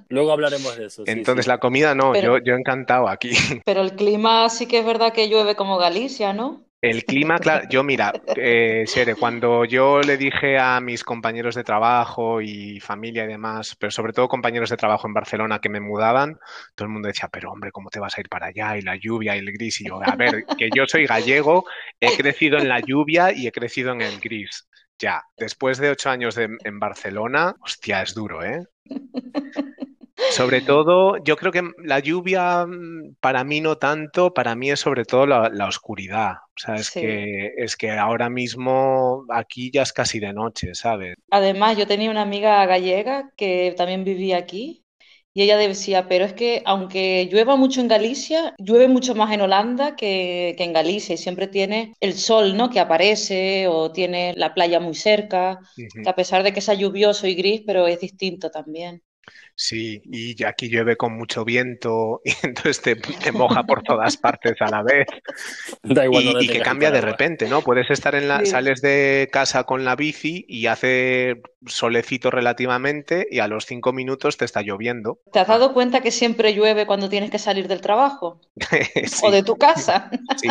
Luego 0.10 0.31
hablaremos 0.31 0.77
de 0.77 0.86
eso. 0.86 1.03
Entonces 1.05 1.48
la 1.48 1.60
comida 1.60 1.95
no, 1.95 2.15
yo, 2.15 2.38
yo 2.39 2.55
encantado 2.55 3.07
aquí. 3.07 3.31
Pero 3.65 3.81
el 3.81 3.95
clima 3.95 4.50
sí 4.50 4.67
que 4.67 4.79
es 4.79 4.86
verdad 4.86 5.13
que 5.13 5.29
llueve 5.29 5.55
como 5.55 5.77
Galicia, 5.77 6.33
¿no? 6.33 6.65
El 6.81 7.05
clima, 7.05 7.38
claro, 7.38 7.67
yo 7.69 7.83
mira, 7.83 8.12
eh, 8.36 8.86
cuando 9.19 9.65
yo 9.65 10.01
le 10.01 10.17
dije 10.17 10.57
a 10.57 10.81
mis 10.81 11.03
compañeros 11.03 11.53
de 11.53 11.63
trabajo 11.63 12.41
y 12.41 12.79
familia 12.79 13.24
y 13.24 13.27
demás, 13.27 13.75
pero 13.79 13.91
sobre 13.91 14.13
todo 14.13 14.27
compañeros 14.27 14.71
de 14.71 14.77
trabajo 14.77 15.07
en 15.07 15.13
Barcelona 15.13 15.60
que 15.60 15.69
me 15.69 15.79
mudaban, 15.79 16.39
todo 16.74 16.88
el 16.88 16.91
mundo 16.91 17.07
decía, 17.07 17.29
pero 17.31 17.51
hombre, 17.51 17.71
¿cómo 17.71 17.91
te 17.91 18.00
vas 18.00 18.17
a 18.17 18.21
ir 18.21 18.29
para 18.29 18.48
allá? 18.48 18.77
Y 18.77 18.81
la 18.81 18.95
lluvia 18.95 19.36
y 19.36 19.39
el 19.39 19.51
gris. 19.51 19.79
Y 19.81 19.89
yo, 19.89 20.01
a 20.03 20.15
ver, 20.15 20.43
que 20.57 20.71
yo 20.74 20.88
soy 20.88 21.05
gallego, 21.05 21.65
he 22.00 22.17
crecido 22.17 22.57
en 22.57 22.67
la 22.67 22.79
lluvia 22.79 23.31
y 23.31 23.45
he 23.45 23.51
crecido 23.51 23.91
en 23.91 24.01
el 24.01 24.19
gris. 24.19 24.67
Ya, 25.01 25.24
después 25.36 25.79
de 25.79 25.89
ocho 25.89 26.12
años 26.12 26.38
en 26.38 26.79
Barcelona, 26.79 27.55
hostia, 27.62 28.03
es 28.03 28.13
duro, 28.13 28.43
¿eh? 28.43 28.63
Sobre 30.29 30.62
todo, 30.62 31.17
yo 31.24 31.36
creo 31.36 31.51
que 31.51 31.72
la 31.84 32.00
lluvia 32.00 32.65
mm, 32.65 33.15
para 33.20 33.43
mí 33.43 33.60
no 33.60 33.77
tanto, 33.77 34.34
para 34.34 34.55
mí 34.55 34.72
es 34.72 34.79
sobre 34.79 35.03
todo 35.03 35.25
la, 35.25 35.67
oscuridad. 35.67 36.34
O 36.55 36.58
sea, 36.58 36.75
es, 36.75 36.91
que, 36.91 37.53
es 37.58 37.75
que 37.75 37.91
ahora 37.91 38.29
mismo 38.29 39.25
aquí 39.29 39.72
ya 39.74 39.81
es 39.81 39.93
casi 39.93 40.20
de 40.20 40.34
noche, 40.34 40.74
¿sabes? 40.74 41.15
Además, 41.31 41.77
yo 41.77 41.88
tenía 41.88 42.12
una 42.12 42.22
amiga 42.22 42.65
gallega 42.65 43.31
que 43.36 43.74
también 43.75 44.03
vivía 44.03 44.38
aquí 44.38 44.80
y 45.33 45.43
ella 45.43 45.57
decía, 45.57 46.07
pero 46.07 46.25
es 46.25 46.33
que 46.33 46.61
aunque 46.65 47.27
llueva 47.31 47.55
mucho 47.55 47.81
en 47.81 47.88
Galicia, 47.88 48.53
llueve 48.57 48.88
mucho 48.88 49.15
más 49.15 49.33
en 49.33 49.41
Holanda 49.41 49.95
que, 49.95 50.55
en 50.57 50.73
Galicia 50.73 51.15
y 51.15 51.17
siempre 51.17 51.47
tiene 51.47 51.93
el 52.00 52.13
sol, 52.13 52.57
¿no? 52.57 52.69
Que 52.69 52.79
aparece 52.79 53.67
o 53.67 53.91
tiene 53.91 54.33
la 54.35 54.53
playa 54.53 54.79
muy 54.79 54.95
cerca, 54.95 55.59
que 55.75 56.09
a 56.09 56.15
pesar 56.15 56.43
de 56.43 56.53
que 56.53 56.61
sea 56.61 56.73
lluvioso 56.73 57.27
y 57.27 57.35
gris, 57.35 57.63
pero 57.65 57.88
es 57.88 58.00
distinto 58.00 58.50
también. 58.51 59.03
Sí, 59.56 60.01
y 60.06 60.44
aquí 60.44 60.70
llueve 60.70 60.98
con 60.98 61.16
mucho 61.16 61.46
viento 61.46 62.22
y 62.25 62.34
entonces 62.44 62.82
te, 62.82 63.32
moja 63.32 63.63
por 63.63 63.84
todas 63.84 64.18
partes 64.18 64.56
a 64.60 64.70
la 64.70 64.84
vez. 64.84 65.08
Da 65.84 66.06
igual 66.06 66.42
y, 66.42 66.48
que 66.48 66.62
cambia 66.62 66.92
de 66.92 67.01
repente, 67.01 67.48
¿no? 67.48 67.62
Puedes 67.62 67.90
estar 67.90 68.16
en 68.16 68.28
la, 68.28 68.46
sales 68.46 68.82
de 68.82 69.30
casa 69.32 69.63
con 69.63 69.84
la 69.84 69.96
bici 69.96 70.46
y 70.48 70.68
hace 70.68 71.42
solecito 71.66 72.32
relativamente 72.32 73.28
y 73.30 73.40
a 73.40 73.48
los 73.48 73.66
cinco 73.66 73.94
minutos 73.94 74.38
te 74.38 74.46
está 74.46 74.62
lloviendo. 74.62 75.20
¿Te 75.32 75.40
has 75.40 75.48
dado 75.48 75.74
cuenta 75.74 76.01
que 76.01 76.12
siempre 76.12 76.54
llueve 76.54 76.86
cuando 76.86 77.10
tienes 77.10 77.32
que 77.32 77.40
salir 77.40 77.68
del 77.68 77.82
trabajo? 77.82 78.42
O 79.24 79.32
de 79.32 79.44
tu 79.44 79.58
casa. 79.58 80.10
sí. 80.38 80.50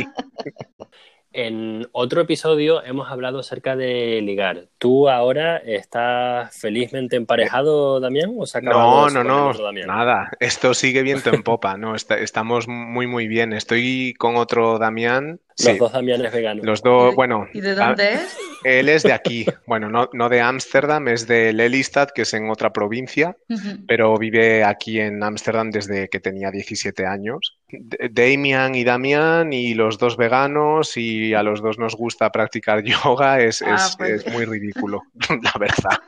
En 1.32 1.86
otro 1.92 2.22
episodio 2.22 2.82
hemos 2.82 3.08
hablado 3.10 3.38
acerca 3.38 3.76
de 3.76 4.20
ligar. 4.20 4.66
¿Tú 4.78 5.08
ahora 5.08 5.58
estás 5.58 6.56
felizmente 6.58 7.14
emparejado, 7.14 8.00
Damián? 8.00 8.34
¿O 8.36 8.46
se 8.46 8.60
no, 8.60 9.08
no, 9.10 9.22
no, 9.22 9.52
nada. 9.86 10.30
Esto 10.40 10.74
sigue 10.74 11.02
viento 11.02 11.30
en 11.32 11.42
popa, 11.44 11.76
¿no? 11.76 11.94
estamos 11.94 12.66
muy, 12.66 13.06
muy 13.06 13.28
bien. 13.28 13.52
Estoy 13.52 14.14
con 14.18 14.36
otro 14.36 14.78
Damián 14.78 15.40
los 15.66 15.78
dos 15.78 15.92
Damianes 15.92 16.32
veganos. 16.32 16.64
Los 16.64 16.82
dos, 16.82 17.14
bueno. 17.14 17.48
¿Y 17.52 17.60
de 17.60 17.74
dónde 17.74 18.14
es? 18.14 18.38
Él 18.64 18.88
es 18.88 19.02
de 19.02 19.12
aquí. 19.12 19.46
Bueno, 19.66 19.88
no, 19.88 20.10
no 20.12 20.28
de 20.28 20.40
Ámsterdam, 20.40 21.08
es 21.08 21.26
de 21.26 21.52
Lelystad, 21.52 22.08
que 22.10 22.22
es 22.22 22.34
en 22.34 22.50
otra 22.50 22.72
provincia, 22.72 23.36
pero 23.86 24.16
vive 24.16 24.64
aquí 24.64 25.00
en 25.00 25.22
Ámsterdam 25.22 25.70
desde 25.70 26.08
que 26.08 26.20
tenía 26.20 26.50
17 26.50 27.06
años. 27.06 27.58
Damian 27.72 28.74
y 28.74 28.84
Damián 28.84 29.52
y 29.52 29.74
los 29.74 29.98
dos 29.98 30.16
veganos 30.16 30.96
y 30.96 31.34
a 31.34 31.42
los 31.42 31.62
dos 31.62 31.78
nos 31.78 31.96
gusta 31.96 32.30
practicar 32.30 32.82
yoga, 32.84 33.40
es, 33.40 33.62
ah, 33.62 33.74
es, 33.74 33.96
pues. 33.96 34.26
es 34.26 34.32
muy 34.32 34.44
ridículo, 34.44 35.02
la 35.42 35.52
verdad. 35.58 35.98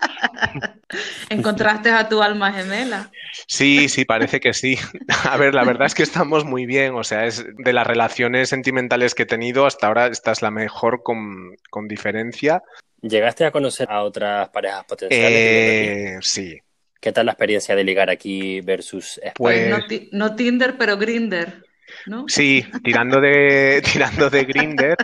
¿Encontraste 1.28 1.90
a 1.90 2.08
tu 2.08 2.22
alma 2.22 2.52
gemela? 2.52 3.10
Sí, 3.46 3.88
sí, 3.88 4.04
parece 4.04 4.40
que 4.40 4.52
sí. 4.52 4.78
A 5.24 5.36
ver, 5.36 5.54
la 5.54 5.64
verdad 5.64 5.86
es 5.86 5.94
que 5.94 6.02
estamos 6.02 6.44
muy 6.44 6.66
bien, 6.66 6.94
o 6.94 7.04
sea, 7.04 7.24
es 7.24 7.44
de 7.56 7.72
las 7.72 7.86
relaciones 7.86 8.48
sentimentales 8.48 9.14
que 9.14 9.22
he 9.22 9.26
tenido 9.26 9.66
hasta 9.66 9.86
ahora, 9.86 10.06
esta 10.06 10.32
es 10.32 10.42
la 10.42 10.50
mejor 10.50 11.02
con, 11.02 11.56
diferencia. 11.88 12.62
¿Llegaste 13.00 13.44
a 13.44 13.50
conocer 13.50 13.90
a 13.90 14.02
otras 14.02 14.48
parejas 14.50 14.84
potenciales? 14.84 15.30
Eh, 15.30 16.18
sí. 16.20 16.58
¿Qué 17.02 17.10
tal 17.10 17.26
la 17.26 17.32
experiencia 17.32 17.74
de 17.74 17.82
ligar 17.82 18.10
aquí 18.10 18.60
versus 18.60 19.18
España? 19.18 19.80
Pues, 19.88 20.08
no, 20.12 20.36
Tinder, 20.36 20.78
pero 20.78 20.96
Grinder. 20.96 21.64
¿No? 22.06 22.26
Sí, 22.28 22.64
tirando 22.84 23.20
de, 23.20 23.82
tirando 23.92 24.30
de 24.30 24.44
Grinder, 24.44 24.96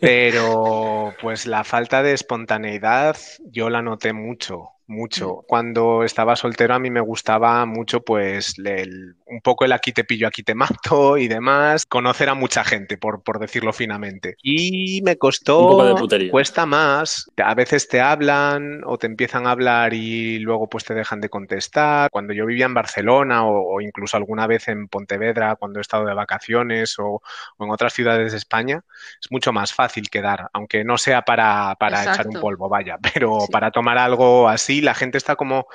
pero 0.00 1.14
pues 1.22 1.46
la 1.46 1.62
falta 1.62 2.02
de 2.02 2.14
espontaneidad 2.14 3.16
yo 3.44 3.70
la 3.70 3.80
noté 3.80 4.12
mucho 4.12 4.72
mucho. 4.86 5.38
Mm. 5.42 5.46
Cuando 5.46 6.02
estaba 6.04 6.36
soltero 6.36 6.74
a 6.74 6.78
mí 6.78 6.90
me 6.90 7.00
gustaba 7.00 7.64
mucho 7.66 8.00
pues 8.00 8.54
un 8.58 9.40
poco 9.42 9.64
el 9.64 9.72
aquí 9.72 9.92
te 9.92 10.04
pillo, 10.04 10.28
aquí 10.28 10.42
te 10.42 10.54
mato 10.86 11.16
y 11.16 11.28
demás, 11.28 11.86
conocer 11.86 12.28
a 12.28 12.34
mucha 12.34 12.64
gente, 12.64 12.98
por, 12.98 13.22
por 13.22 13.38
decirlo 13.38 13.72
finamente. 13.72 14.36
Y 14.42 15.02
me 15.02 15.16
costó, 15.16 15.96
cuesta 16.30 16.66
más, 16.66 17.30
a 17.36 17.54
veces 17.54 17.88
te 17.88 18.00
hablan 18.00 18.82
o 18.84 18.98
te 18.98 19.06
empiezan 19.06 19.46
a 19.46 19.50
hablar 19.50 19.94
y 19.94 20.38
luego 20.38 20.68
pues 20.68 20.84
te 20.84 20.94
dejan 20.94 21.20
de 21.20 21.28
contestar. 21.28 22.10
Cuando 22.10 22.32
yo 22.32 22.46
vivía 22.46 22.66
en 22.66 22.74
Barcelona 22.74 23.46
o, 23.46 23.80
incluso 23.80 24.16
alguna 24.16 24.46
vez 24.46 24.68
en 24.68 24.88
Pontevedra, 24.88 25.56
cuando 25.56 25.78
he 25.78 25.82
estado 25.82 26.06
de 26.06 26.14
vacaciones 26.14 26.96
o, 26.98 27.22
en 27.58 27.70
otras 27.70 27.92
ciudades 27.92 28.32
de 28.32 28.38
España, 28.38 28.82
es 29.20 29.30
mucho 29.30 29.52
más 29.52 29.72
fácil 29.72 30.08
quedar, 30.10 30.48
aunque 30.52 30.84
no 30.84 30.98
sea 30.98 31.22
para, 31.22 31.76
para 31.78 32.02
echar 32.02 32.26
un 32.28 32.40
polvo, 32.40 32.68
vaya, 32.68 32.98
pero 33.14 33.38
para 33.50 33.70
tomar 33.70 33.98
algo 33.98 34.48
así 34.48 34.75
la 34.80 34.94
gente 34.94 35.18
está 35.18 35.36
como 35.36 35.66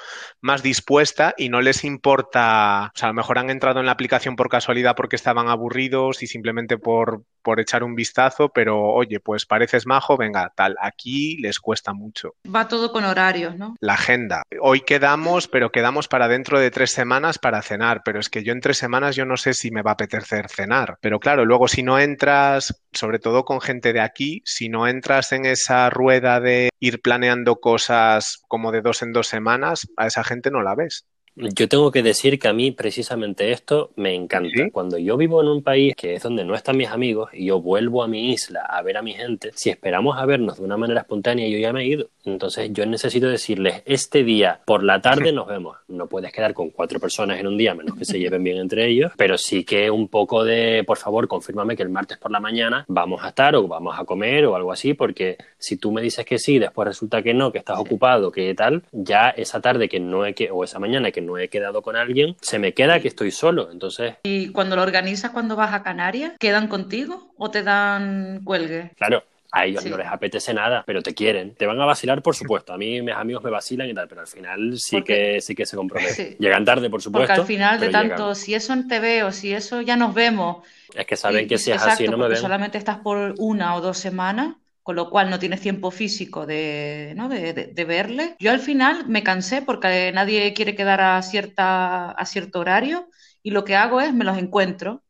más 0.41 0.63
dispuesta 0.63 1.33
y 1.37 1.49
no 1.49 1.61
les 1.61 1.83
importa, 1.83 2.91
o 2.93 2.97
sea, 2.97 3.09
a 3.09 3.11
lo 3.11 3.15
mejor 3.15 3.39
han 3.39 3.49
entrado 3.49 3.79
en 3.79 3.85
la 3.85 3.91
aplicación 3.91 4.35
por 4.35 4.49
casualidad 4.49 4.95
porque 4.95 5.15
estaban 5.15 5.49
aburridos 5.49 6.23
y 6.23 6.27
simplemente 6.27 6.77
por, 6.77 7.23
por 7.41 7.59
echar 7.59 7.83
un 7.83 7.95
vistazo, 7.95 8.49
pero 8.49 8.79
oye, 8.81 9.19
pues 9.19 9.45
pareces 9.45 9.85
majo, 9.85 10.17
venga, 10.17 10.51
tal, 10.55 10.75
aquí 10.81 11.37
les 11.37 11.59
cuesta 11.59 11.93
mucho. 11.93 12.35
Va 12.53 12.67
todo 12.67 12.91
con 12.91 13.03
horarios, 13.03 13.57
¿no? 13.57 13.75
La 13.79 13.93
agenda. 13.93 14.43
Hoy 14.61 14.81
quedamos, 14.81 15.47
pero 15.47 15.71
quedamos 15.71 16.07
para 16.07 16.27
dentro 16.27 16.59
de 16.59 16.71
tres 16.71 16.91
semanas 16.91 17.39
para 17.39 17.61
cenar, 17.61 18.01
pero 18.03 18.19
es 18.19 18.29
que 18.29 18.43
yo 18.43 18.53
en 18.53 18.61
tres 18.61 18.77
semanas 18.77 19.15
yo 19.15 19.25
no 19.25 19.37
sé 19.37 19.53
si 19.53 19.71
me 19.71 19.81
va 19.81 19.91
a 19.91 19.93
apetecer 19.93 20.49
cenar, 20.49 20.97
pero 21.01 21.19
claro, 21.19 21.45
luego 21.45 21.67
si 21.67 21.83
no 21.83 21.99
entras, 21.99 22.81
sobre 22.91 23.19
todo 23.19 23.45
con 23.45 23.61
gente 23.61 23.93
de 23.93 24.01
aquí, 24.01 24.41
si 24.45 24.69
no 24.69 24.87
entras 24.87 25.31
en 25.31 25.45
esa 25.45 25.89
rueda 25.89 26.39
de 26.39 26.69
ir 26.79 27.01
planeando 27.01 27.57
cosas 27.57 28.43
como 28.47 28.71
de 28.71 28.81
dos 28.81 28.90
en 29.01 29.13
dos 29.13 29.27
semanas, 29.27 29.87
a 29.95 30.07
esa 30.07 30.23
gente 30.23 30.51
no 30.51 30.61
la 30.61 30.75
ves. 30.75 31.05
Yo 31.35 31.69
tengo 31.69 31.91
que 31.91 32.03
decir 32.03 32.39
que 32.39 32.49
a 32.49 32.53
mí 32.53 32.71
precisamente 32.71 33.51
esto 33.51 33.91
me 33.95 34.13
encanta. 34.13 34.69
Cuando 34.71 34.97
yo 34.97 35.15
vivo 35.15 35.41
en 35.41 35.47
un 35.47 35.63
país 35.63 35.95
que 35.95 36.13
es 36.13 36.23
donde 36.23 36.43
no 36.43 36.55
están 36.55 36.75
mis 36.75 36.89
amigos 36.89 37.29
y 37.33 37.45
yo 37.45 37.61
vuelvo 37.61 38.03
a 38.03 38.07
mi 38.07 38.31
isla 38.31 38.61
a 38.61 38.81
ver 38.81 38.97
a 38.97 39.01
mi 39.01 39.13
gente, 39.13 39.51
si 39.55 39.69
esperamos 39.69 40.17
a 40.17 40.25
vernos 40.25 40.57
de 40.57 40.65
una 40.65 40.75
manera 40.75 41.01
espontánea, 41.01 41.47
yo 41.47 41.57
ya 41.57 41.71
me 41.71 41.83
he 41.83 41.87
ido. 41.87 42.09
Entonces 42.25 42.71
yo 42.73 42.85
necesito 42.85 43.29
decirles, 43.29 43.81
este 43.85 44.23
día 44.23 44.59
por 44.65 44.83
la 44.83 45.01
tarde 45.01 45.31
nos 45.31 45.47
vemos. 45.47 45.77
No 45.87 46.07
puedes 46.07 46.33
quedar 46.33 46.53
con 46.53 46.69
cuatro 46.69 46.99
personas 46.99 47.39
en 47.39 47.47
un 47.47 47.57
día, 47.57 47.73
menos 47.73 47.97
que 47.97 48.05
se 48.05 48.19
lleven 48.19 48.43
bien 48.43 48.57
entre 48.57 48.87
ellos, 48.87 49.13
pero 49.15 49.37
sí 49.37 49.63
que 49.63 49.89
un 49.89 50.09
poco 50.09 50.43
de, 50.43 50.83
por 50.85 50.97
favor, 50.97 51.27
confírmame 51.27 51.77
que 51.77 51.83
el 51.83 51.89
martes 51.89 52.17
por 52.17 52.31
la 52.31 52.41
mañana 52.41 52.83
vamos 52.89 53.23
a 53.23 53.29
estar 53.29 53.55
o 53.55 53.67
vamos 53.67 53.97
a 53.97 54.03
comer 54.03 54.45
o 54.45 54.55
algo 54.55 54.71
así, 54.71 54.93
porque 54.93 55.37
si 55.57 55.77
tú 55.77 55.91
me 55.91 56.01
dices 56.01 56.25
que 56.25 56.37
sí, 56.37 56.59
después 56.59 56.87
resulta 56.87 57.21
que 57.21 57.33
no, 57.33 57.51
que 57.51 57.59
estás 57.59 57.79
ocupado, 57.79 58.31
que 58.31 58.53
tal, 58.53 58.83
ya 58.91 59.29
esa 59.29 59.61
tarde 59.61 59.87
que 59.87 59.99
no 59.99 60.25
he 60.25 60.33
que, 60.33 60.51
o 60.51 60.63
esa 60.63 60.79
mañana 60.79 61.11
que 61.11 61.20
no 61.21 61.37
he 61.37 61.49
quedado 61.49 61.81
con 61.81 61.95
alguien, 61.95 62.35
se 62.41 62.59
me 62.59 62.73
queda 62.73 62.99
que 62.99 63.07
estoy 63.07 63.31
solo, 63.31 63.69
entonces... 63.71 64.15
¿Y 64.23 64.49
cuando 64.49 64.75
lo 64.75 64.81
organizas 64.81 65.31
cuando 65.31 65.55
vas 65.55 65.73
a 65.73 65.83
Canarias, 65.83 66.33
quedan 66.39 66.67
contigo 66.67 67.33
o 67.37 67.51
te 67.51 67.63
dan 67.63 68.41
cuelgue? 68.43 68.91
Claro, 68.97 69.23
a 69.53 69.65
ellos 69.65 69.85
no 69.85 69.97
les 69.97 70.07
apetece 70.07 70.53
nada, 70.53 70.83
pero 70.85 71.01
te 71.01 71.13
quieren. 71.13 71.55
Te 71.55 71.65
van 71.65 71.79
a 71.79 71.85
vacilar, 71.85 72.21
por 72.21 72.35
supuesto. 72.35 72.71
A 72.71 72.77
mí 72.77 73.01
mis 73.01 73.13
amigos 73.13 73.43
me 73.43 73.49
vacilan 73.49 73.89
y 73.89 73.93
tal, 73.93 74.07
pero 74.07 74.21
al 74.21 74.27
final 74.27 74.77
sí 74.77 75.01
que 75.03 75.41
sí 75.41 75.53
que 75.55 75.65
se 75.65 75.75
comprometen. 75.75 76.37
Llegan 76.39 76.63
tarde, 76.63 76.89
por 76.89 77.01
supuesto. 77.01 77.27
Porque 77.27 77.41
al 77.41 77.47
final 77.47 77.79
de 77.79 77.89
tanto, 77.89 78.33
si 78.33 78.53
eso 78.53 78.73
te 78.87 79.01
veo, 79.01 79.31
si 79.33 79.53
eso 79.53 79.81
ya 79.81 79.97
nos 79.97 80.13
vemos. 80.13 80.65
Es 80.95 81.05
que 81.05 81.17
saben 81.17 81.49
que 81.49 81.57
si 81.57 81.71
es 81.71 81.81
así 81.81 82.07
no 82.07 82.17
me 82.17 82.29
ven. 82.29 82.37
solamente 82.37 82.77
estás 82.77 82.99
por 82.99 83.35
una 83.39 83.75
o 83.75 83.81
dos 83.81 83.97
semanas, 83.97 84.55
con 84.83 84.95
lo 84.95 85.09
cual 85.09 85.29
no 85.29 85.39
tienes 85.39 85.61
tiempo 85.61 85.91
físico 85.91 86.45
de, 86.45 87.13
¿no? 87.15 87.29
de, 87.29 87.85
verle. 87.85 88.35
Yo 88.39 88.51
al 88.51 88.59
final 88.59 89.07
me 89.07 89.23
cansé 89.23 89.61
porque 89.61 90.11
nadie 90.13 90.53
quiere 90.53 90.75
quedar 90.75 91.01
a, 91.01 91.21
cierta, 91.21 92.11
a 92.11 92.25
cierto 92.25 92.59
horario 92.59 93.07
y 93.43 93.51
lo 93.51 93.63
que 93.63 93.75
hago 93.75 94.01
es 94.01 94.13
me 94.13 94.25
los 94.25 94.37
encuentro. 94.37 95.03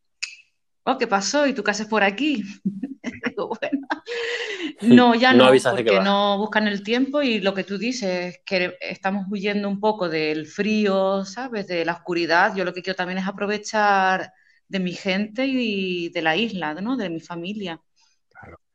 Oh, 0.84 0.98
¿qué 0.98 1.08
pasó? 1.08 1.46
¿Y 1.48 1.54
tú 1.54 1.64
qué 1.64 1.72
haces 1.72 1.88
por 1.88 2.04
aquí? 2.04 2.44
bueno, 3.62 3.88
no, 4.82 5.16
ya 5.16 5.34
no, 5.34 5.52
porque 5.64 6.00
no 6.02 6.38
buscan 6.38 6.68
el 6.68 6.84
tiempo 6.84 7.22
y 7.22 7.40
lo 7.40 7.54
que 7.54 7.64
tú 7.64 7.78
dices, 7.78 8.42
que 8.46 8.76
estamos 8.82 9.26
huyendo 9.30 9.70
un 9.70 9.80
poco 9.80 10.10
del 10.10 10.48
frío, 10.48 11.24
¿sabes? 11.24 11.68
De 11.68 11.86
la 11.86 11.94
oscuridad. 11.94 12.56
Yo 12.56 12.66
lo 12.66 12.74
que 12.74 12.82
quiero 12.82 12.98
también 12.98 13.20
es 13.20 13.28
aprovechar 13.28 14.34
de 14.68 14.80
mi 14.80 14.94
gente 14.94 15.46
y 15.46 16.10
de 16.10 16.22
la 16.22 16.36
isla, 16.36 16.74
¿no? 16.76 16.98
De 16.98 17.10
mi 17.10 17.20
familia. 17.20 17.80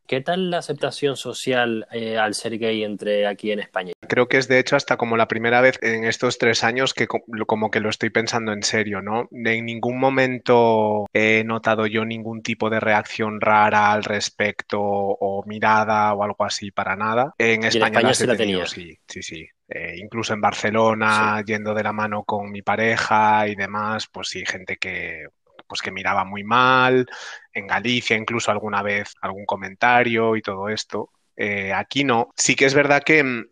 ¿Qué 0.06 0.20
tal 0.20 0.50
la 0.50 0.58
aceptación 0.58 1.16
social 1.16 1.86
eh, 1.90 2.16
al 2.16 2.34
ser 2.34 2.58
gay 2.58 2.84
entre 2.84 3.26
aquí 3.26 3.50
en 3.50 3.60
España? 3.60 3.92
Creo 4.06 4.28
que 4.28 4.38
es 4.38 4.46
de 4.46 4.58
hecho 4.58 4.76
hasta 4.76 4.96
como 4.96 5.16
la 5.16 5.26
primera 5.26 5.60
vez 5.60 5.78
en 5.82 6.04
estos 6.04 6.38
tres 6.38 6.62
años 6.62 6.94
que 6.94 7.06
como 7.06 7.70
que 7.70 7.80
lo 7.80 7.90
estoy 7.90 8.10
pensando 8.10 8.52
en 8.52 8.62
serio, 8.62 9.02
¿no? 9.02 9.28
En 9.32 9.64
ningún 9.64 9.98
momento 9.98 11.06
he 11.12 11.42
notado 11.44 11.86
yo 11.86 12.04
ningún 12.04 12.42
tipo 12.42 12.70
de 12.70 12.80
reacción 12.80 13.40
rara 13.40 13.92
al 13.92 14.04
respecto 14.04 14.80
o 14.80 15.44
mirada 15.46 16.14
o 16.14 16.22
algo 16.22 16.44
así 16.44 16.70
para 16.70 16.94
nada. 16.94 17.34
En 17.38 17.64
España, 17.64 18.00
en 18.00 18.06
España 18.08 18.32
la 18.32 18.36
tenía. 18.36 18.66
sí, 18.66 18.96
sí, 19.06 19.22
sí. 19.22 19.46
Eh, 19.68 19.96
incluso 19.96 20.32
en 20.32 20.40
Barcelona, 20.40 21.42
yendo 21.44 21.74
de 21.74 21.82
la 21.82 21.92
mano 21.92 22.22
con 22.22 22.52
mi 22.52 22.62
pareja 22.62 23.48
y 23.48 23.56
demás, 23.56 24.06
pues 24.06 24.28
sí, 24.28 24.44
gente 24.46 24.76
que 24.76 25.26
pues 25.66 25.82
que 25.82 25.90
miraba 25.90 26.24
muy 26.24 26.44
mal, 26.44 27.06
en 27.52 27.66
Galicia 27.66 28.16
incluso 28.16 28.50
alguna 28.50 28.82
vez 28.82 29.14
algún 29.20 29.46
comentario 29.46 30.36
y 30.36 30.42
todo 30.42 30.68
esto. 30.68 31.10
Eh, 31.36 31.72
aquí 31.72 32.04
no. 32.04 32.32
Sí 32.36 32.54
que 32.54 32.64
es 32.64 32.74
verdad 32.74 33.02
que 33.02 33.22
mm, 33.22 33.44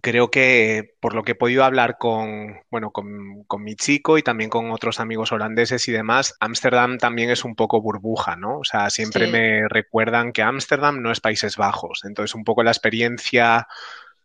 creo 0.00 0.30
que 0.30 0.94
por 1.00 1.14
lo 1.14 1.22
que 1.22 1.32
he 1.32 1.36
podido 1.36 1.64
hablar 1.64 1.96
con, 1.98 2.60
bueno, 2.70 2.90
con, 2.90 3.16
mi 3.58 3.74
chico 3.74 4.18
y 4.18 4.22
también 4.22 4.50
con 4.50 4.70
otros 4.70 5.00
amigos 5.00 5.32
holandeses 5.32 5.88
y 5.88 5.92
demás, 5.92 6.36
Ámsterdam 6.40 6.98
también 6.98 7.30
es 7.30 7.44
un 7.44 7.54
poco 7.54 7.80
burbuja, 7.80 8.36
¿no? 8.36 8.58
O 8.58 8.64
sea, 8.64 8.90
siempre 8.90 9.26
me 9.26 9.66
recuerdan 9.68 10.32
que 10.32 10.42
Ámsterdam 10.42 11.00
no 11.00 11.10
es 11.10 11.20
Países 11.20 11.56
Bajos. 11.56 12.02
Entonces, 12.04 12.34
un 12.34 12.44
poco 12.44 12.62
la 12.62 12.70
experiencia 12.70 13.66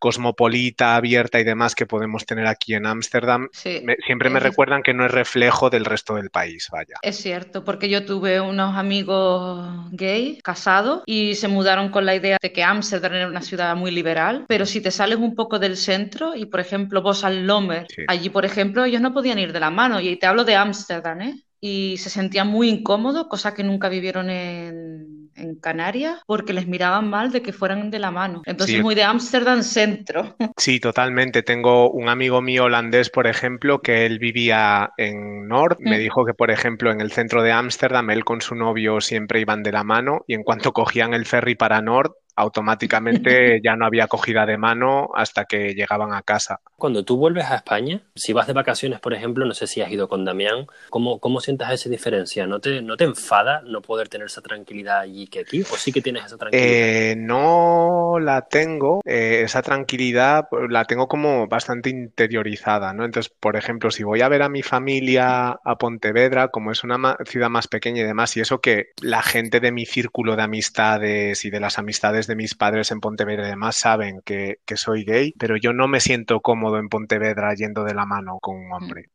cosmopolita, 0.02 0.96
abierta 0.96 1.38
y 1.38 1.44
demás 1.44 1.76
que 1.76 1.86
podemos 1.86 2.26
tener 2.26 2.48
aquí 2.48 2.74
en 2.74 2.86
Ámsterdam, 2.86 3.48
siempre 3.52 4.30
me 4.30 4.40
recuerdan 4.40 4.82
que 4.82 4.94
no 4.94 5.06
es 5.06 5.12
reflejo 5.12 5.70
del 5.70 5.84
resto 5.84 6.16
del 6.16 6.28
país, 6.28 6.70
vaya. 6.72 6.96
Es 7.02 7.18
cierto, 7.18 7.62
porque 7.62 7.88
yo 7.88 8.04
tuve 8.04 8.40
unos 8.40 8.76
amigos 8.76 9.64
gay 9.92 10.40
casados 10.42 11.04
y 11.06 11.36
se 11.36 11.46
mudaron 11.46 11.90
con 11.90 12.04
la 12.04 12.16
idea 12.16 12.36
de 12.42 12.52
que 12.52 12.64
Ámsterdam 12.64 13.14
era 13.14 13.28
una 13.28 13.42
ciudad 13.42 13.76
muy 13.76 13.92
liberal, 13.92 14.44
pero 14.48 14.66
si 14.66 14.80
te 14.80 14.90
sales 14.90 15.18
un 15.18 15.36
poco 15.36 15.60
del 15.60 15.76
centro 15.76 16.34
y, 16.34 16.46
por 16.46 16.58
ejemplo, 16.58 17.00
vos 17.00 17.22
al 17.22 17.46
Lomer, 17.46 17.86
allí, 18.08 18.28
por 18.28 18.44
ejemplo, 18.44 18.84
ellos 18.84 19.00
no 19.00 19.14
podían 19.14 19.38
ir 19.38 19.52
de 19.52 19.60
la 19.60 19.70
mano 19.70 20.00
y 20.00 20.16
te 20.16 20.26
hablo 20.26 20.42
de 20.42 20.56
Ámsterdam, 20.56 21.20
¿eh? 21.20 21.44
y 21.60 21.96
se 21.98 22.10
sentían 22.10 22.48
muy 22.48 22.68
incómodos, 22.68 23.28
cosa 23.28 23.54
que 23.54 23.62
nunca 23.62 23.88
vivieron 23.88 24.30
en, 24.30 25.21
en, 25.36 25.56
Canarias, 25.56 26.20
porque 26.26 26.52
les 26.52 26.66
miraban 26.66 27.08
mal 27.08 27.30
de 27.30 27.42
que 27.42 27.52
fueran 27.52 27.90
de 27.90 27.98
la 27.98 28.10
mano. 28.10 28.42
Entonces, 28.46 28.82
muy 28.82 28.94
de 28.94 29.04
Ámsterdam 29.04 29.62
centro. 29.62 30.36
Sí, 30.56 30.78
totalmente. 30.78 31.42
Tengo 31.42 31.90
un 31.90 32.08
amigo 32.08 32.40
mío 32.40 32.64
holandés, 32.64 33.10
por 33.10 33.26
ejemplo, 33.26 33.80
que 33.80 34.06
él 34.06 34.18
vivía 34.18 34.92
en 34.96 35.48
Nord. 35.48 35.78
Me 35.80 35.96
mm. 35.96 36.00
dijo 36.00 36.24
que, 36.24 36.34
por 36.34 36.50
ejemplo, 36.50 36.90
en 36.92 37.00
el 37.00 37.10
centro 37.10 37.42
de 37.42 37.52
Ámsterdam, 37.52 38.10
él 38.10 38.24
con 38.24 38.40
su 38.40 38.54
novio 38.54 39.00
siempre 39.00 39.40
iban 39.40 39.62
de 39.62 39.72
la 39.72 39.82
mano 39.82 40.24
y 40.26 40.34
en 40.34 40.42
cuanto 40.42 40.72
cogían 40.72 41.14
el 41.14 41.26
ferry 41.26 41.54
para 41.54 41.80
Nord, 41.80 42.12
automáticamente 42.36 43.60
ya 43.64 43.76
no 43.76 43.86
había 43.86 44.04
acogida 44.04 44.46
de 44.46 44.58
mano 44.58 45.10
hasta 45.14 45.44
que 45.44 45.74
llegaban 45.74 46.12
a 46.12 46.22
casa. 46.22 46.60
Cuando 46.76 47.04
tú 47.04 47.16
vuelves 47.16 47.46
a 47.46 47.56
España, 47.56 48.00
si 48.14 48.32
vas 48.32 48.46
de 48.46 48.52
vacaciones, 48.52 49.00
por 49.00 49.14
ejemplo, 49.14 49.44
no 49.44 49.54
sé 49.54 49.66
si 49.66 49.82
has 49.82 49.90
ido 49.90 50.08
con 50.08 50.24
Damián, 50.24 50.66
¿cómo, 50.90 51.18
cómo 51.18 51.40
sientes 51.40 51.68
esa 51.70 51.88
diferencia? 51.88 52.46
¿No 52.46 52.60
te, 52.60 52.82
¿No 52.82 52.96
te 52.96 53.04
enfada 53.04 53.62
no 53.64 53.82
poder 53.82 54.08
tener 54.08 54.26
esa 54.26 54.40
tranquilidad 54.40 55.00
allí 55.00 55.26
que 55.26 55.40
aquí? 55.40 55.62
¿O 55.62 55.76
sí 55.76 55.92
que 55.92 56.02
tienes 56.02 56.24
esa 56.24 56.36
tranquilidad? 56.36 56.68
Eh, 56.68 57.14
no 57.16 58.18
la 58.20 58.42
tengo, 58.42 59.00
eh, 59.04 59.42
esa 59.44 59.62
tranquilidad 59.62 60.46
la 60.68 60.84
tengo 60.84 61.08
como 61.08 61.46
bastante 61.46 61.90
interiorizada, 61.90 62.92
¿no? 62.92 63.04
Entonces, 63.04 63.32
por 63.38 63.56
ejemplo, 63.56 63.90
si 63.90 64.02
voy 64.02 64.20
a 64.22 64.28
ver 64.28 64.42
a 64.42 64.48
mi 64.48 64.62
familia 64.62 65.58
a 65.64 65.78
Pontevedra, 65.78 66.48
como 66.48 66.72
es 66.72 66.84
una 66.84 67.16
ciudad 67.26 67.50
más 67.50 67.68
pequeña 67.68 68.02
y 68.02 68.06
demás, 68.06 68.36
y 68.36 68.40
eso 68.40 68.60
que 68.60 68.90
la 69.00 69.22
gente 69.22 69.60
de 69.60 69.72
mi 69.72 69.86
círculo 69.86 70.36
de 70.36 70.42
amistades 70.42 71.44
y 71.44 71.50
de 71.50 71.60
las 71.60 71.78
amistades 71.78 72.21
de 72.26 72.36
mis 72.36 72.54
padres 72.54 72.90
en 72.90 73.00
Pontevedra 73.00 73.46
y 73.46 73.50
demás 73.50 73.76
saben 73.76 74.20
que, 74.24 74.58
soy 74.74 75.04
gay, 75.04 75.32
pero 75.38 75.56
yo 75.56 75.72
no 75.72 75.88
me 75.88 76.00
siento 76.00 76.40
cómodo 76.40 76.78
en 76.78 76.88
Pontevedra 76.88 77.54
yendo 77.54 77.84
de 77.84 77.94
la 77.94 78.06
mano 78.06 78.38
con 78.40 78.56
un 78.56 78.72
hombre. 78.72 79.10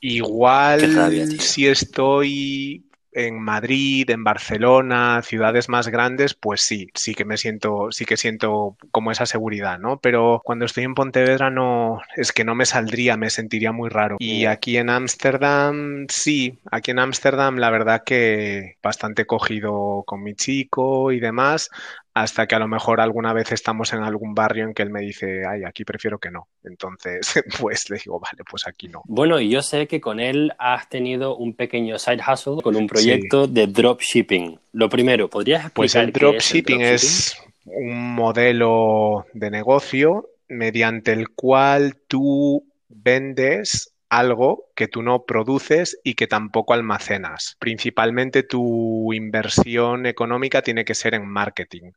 Igual 0.00 1.40
si 1.40 1.66
estoy 1.66 2.84
en 3.14 3.40
Madrid, 3.40 4.10
en 4.10 4.24
Barcelona, 4.24 5.22
ciudades 5.22 5.68
más 5.68 5.88
grandes, 5.88 6.34
pues 6.34 6.62
sí, 6.62 6.88
sí 6.94 7.14
que 7.14 7.24
me 7.24 7.36
siento, 7.36 7.88
sí 7.90 8.04
que 8.04 8.16
siento 8.16 8.76
como 8.90 9.12
esa 9.12 9.24
seguridad, 9.24 9.78
¿no? 9.78 9.98
Pero 10.00 10.40
cuando 10.44 10.64
estoy 10.64 10.84
en 10.84 10.94
Pontevedra 10.94 11.48
no, 11.48 12.00
es 12.16 12.32
que 12.32 12.44
no 12.44 12.54
me 12.54 12.66
saldría, 12.66 13.16
me 13.16 13.30
sentiría 13.30 13.72
muy 13.72 13.88
raro. 13.88 14.16
Y 14.18 14.46
aquí 14.46 14.76
en 14.76 14.90
Ámsterdam, 14.90 16.06
sí, 16.08 16.58
aquí 16.70 16.90
en 16.90 16.98
Ámsterdam 16.98 17.56
la 17.56 17.70
verdad 17.70 18.02
que 18.04 18.76
bastante 18.82 19.26
cogido 19.26 20.02
con 20.04 20.22
mi 20.22 20.34
chico 20.34 21.12
y 21.12 21.20
demás, 21.20 21.70
hasta 22.14 22.46
que 22.46 22.54
a 22.54 22.60
lo 22.60 22.68
mejor 22.68 23.00
alguna 23.00 23.32
vez 23.32 23.50
estamos 23.50 23.92
en 23.92 24.04
algún 24.04 24.34
barrio 24.34 24.64
en 24.64 24.72
que 24.72 24.82
él 24.82 24.90
me 24.90 25.00
dice, 25.00 25.42
ay, 25.46 25.64
aquí 25.64 25.84
prefiero 25.84 26.18
que 26.18 26.30
no. 26.30 26.46
Entonces, 26.62 27.34
pues 27.60 27.90
le 27.90 27.98
digo, 27.98 28.20
vale, 28.20 28.44
pues 28.48 28.66
aquí 28.68 28.88
no. 28.88 29.02
Bueno, 29.06 29.40
y 29.40 29.50
yo 29.50 29.62
sé 29.62 29.88
que 29.88 30.00
con 30.00 30.20
él 30.20 30.52
has 30.58 30.88
tenido 30.88 31.36
un 31.36 31.54
pequeño 31.54 31.98
side 31.98 32.20
hustle 32.26 32.62
con 32.62 32.76
un 32.76 32.86
proyecto 32.86 33.48
de 33.48 33.66
dropshipping. 33.66 34.58
Lo 34.72 34.88
primero, 34.88 35.28
¿podrías 35.28 35.66
explicar 35.66 35.74
pues 35.74 35.94
el 35.96 36.12
dropshipping 36.12 36.80
es, 36.82 37.02
es 37.02 37.36
un 37.64 38.14
modelo 38.14 39.26
de 39.32 39.50
negocio 39.50 40.28
mediante 40.48 41.12
el 41.12 41.30
cual 41.30 41.96
tú 42.06 42.64
vendes 42.88 43.93
algo 44.18 44.66
que 44.74 44.88
tú 44.88 45.02
no 45.02 45.24
produces 45.24 45.98
y 46.04 46.14
que 46.14 46.26
tampoco 46.26 46.74
almacenas. 46.74 47.56
Principalmente 47.58 48.42
tu 48.42 49.12
inversión 49.12 50.06
económica 50.06 50.62
tiene 50.62 50.84
que 50.84 50.94
ser 50.94 51.14
en 51.14 51.26
marketing 51.26 51.92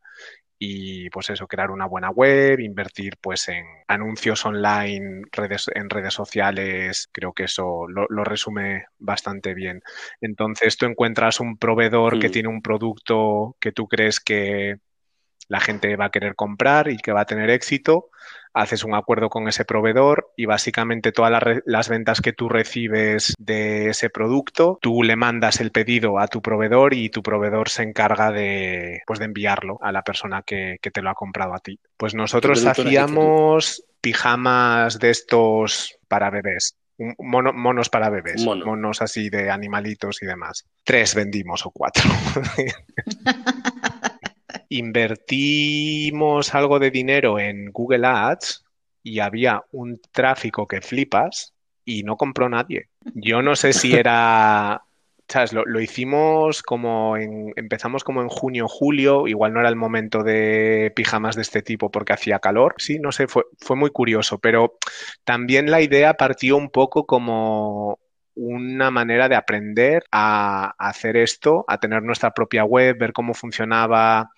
y 0.59 1.09
pues 1.11 1.29
eso, 1.29 1.47
crear 1.47 1.69
una 1.69 1.85
buena 1.85 2.09
web, 2.09 2.59
invertir 2.59 3.17
pues 3.21 3.47
en 3.47 3.63
anuncios 3.87 4.45
online, 4.45 5.21
redes, 5.31 5.69
en 5.73 5.89
redes 5.89 6.13
sociales, 6.13 7.09
creo 7.11 7.33
que 7.33 7.43
eso 7.43 7.87
lo, 7.87 8.23
resume 8.23 8.85
bastante 8.97 9.53
bien. 9.53 9.81
Entonces 10.19 10.77
tú 10.77 10.87
encuentras 10.87 11.39
un 11.39 11.57
proveedor 11.57 12.19
que 12.19 12.29
tiene 12.29 12.49
un 12.49 12.61
producto 12.61 13.55
que 13.59 13.71
tú 13.71 13.87
crees 13.87 14.19
que 14.19 14.77
la 15.47 15.59
gente 15.59 15.95
va 15.95 16.05
a 16.05 16.11
querer 16.11 16.35
comprar 16.35 16.89
y 16.89 16.97
que 16.97 17.11
va 17.11 17.21
a 17.21 17.25
tener 17.25 17.49
éxito 17.49 18.09
haces 18.57 18.83
un 18.83 18.95
acuerdo 18.95 19.29
con 19.29 19.47
ese 19.47 19.65
proveedor 19.65 20.31
y 20.35 20.45
básicamente 20.45 21.11
todas 21.11 21.43
las, 21.65 21.89
ventas 21.89 22.21
que 22.21 22.33
tú 22.33 22.49
recibes 22.49 23.33
de 23.37 23.89
ese 23.89 24.09
producto, 24.09 24.79
tú 24.81 25.03
le 25.03 25.15
mandas 25.15 25.61
el 25.61 25.71
pedido 25.71 26.19
a 26.19 26.27
tu 26.27 26.41
proveedor 26.41 26.93
y 26.93 27.09
tu 27.09 27.21
proveedor 27.21 27.69
se 27.69 27.83
encarga 27.83 28.31
de, 28.31 29.01
pues, 29.05 29.19
de 29.19 29.25
enviarlo 29.25 29.77
a 29.81 29.91
la 29.91 30.01
persona 30.01 30.41
que, 30.41 30.77
te 30.81 31.01
lo 31.01 31.09
ha 31.09 31.15
comprado 31.15 31.53
a 31.53 31.59
ti. 31.59 31.79
Pues 31.97 32.15
nosotros 32.15 32.65
hacíamos 32.65 33.83
pijamas 34.01 34.99
de 34.99 35.09
estos 35.09 35.97
para 36.07 36.29
bebés. 36.29 36.77
monos 36.97 37.89
para 37.89 38.09
bebés, 38.09 38.43
monos 38.43 39.01
así 39.01 39.29
de 39.29 39.51
animalitos 39.51 40.23
y 40.23 40.25
demás. 40.25 40.65
Tres 40.83 41.13
vendimos 41.13 41.65
o 41.65 41.71
cuatro. 41.71 42.03
invertimos 44.69 46.53
algo 46.53 46.79
de 46.79 46.91
dinero 46.91 47.39
en 47.39 47.71
Google 47.71 48.05
Ads 48.05 48.65
y 49.03 49.19
había 49.19 49.63
un 49.71 49.99
tráfico 50.11 50.67
que 50.67 50.81
flipas 50.81 51.53
y 51.85 52.03
no 52.03 52.17
compró 52.17 52.49
nadie. 52.49 52.89
Yo 53.13 53.41
no 53.41 53.55
sé 53.55 53.71
si 53.71 53.93
era, 53.93 54.81
¿sabes? 55.27 55.53
Lo, 55.53 55.79
hicimos 55.79 56.61
como 56.61 57.15
en, 57.15 57.53
empezamos 57.55 58.03
como 58.03 58.21
en 58.21 58.27
junio, 58.27 58.67
julio, 58.67 59.27
igual 59.27 59.53
no 59.53 59.61
era 59.61 59.69
el 59.69 59.77
momento 59.77 60.23
de 60.23 60.91
pijamas 60.95 61.35
de 61.35 61.43
este 61.43 61.61
tipo 61.61 61.89
porque 61.89 62.13
hacía 62.13 62.39
calor. 62.39 62.75
Sí, 62.77 62.99
no 62.99 63.11
sé, 63.13 63.27
fue, 63.27 63.45
fue 63.59 63.77
muy 63.77 63.91
curioso, 63.91 64.39
pero 64.39 64.77
también 65.23 65.71
la 65.71 65.81
idea 65.81 66.15
partió 66.15 66.57
un 66.57 66.69
poco 66.69 67.05
como 67.05 67.99
una 68.37 68.91
manera 68.91 69.27
de 69.27 69.35
aprender 69.35 70.03
a 70.11 70.75
hacer 70.77 71.17
esto, 71.17 71.65
a 71.67 71.79
tener 71.79 72.03
nuestra 72.03 72.31
propia 72.31 72.63
web, 72.63 72.95
ver 72.97 73.11
cómo 73.11 73.33
funcionaba, 73.33 74.29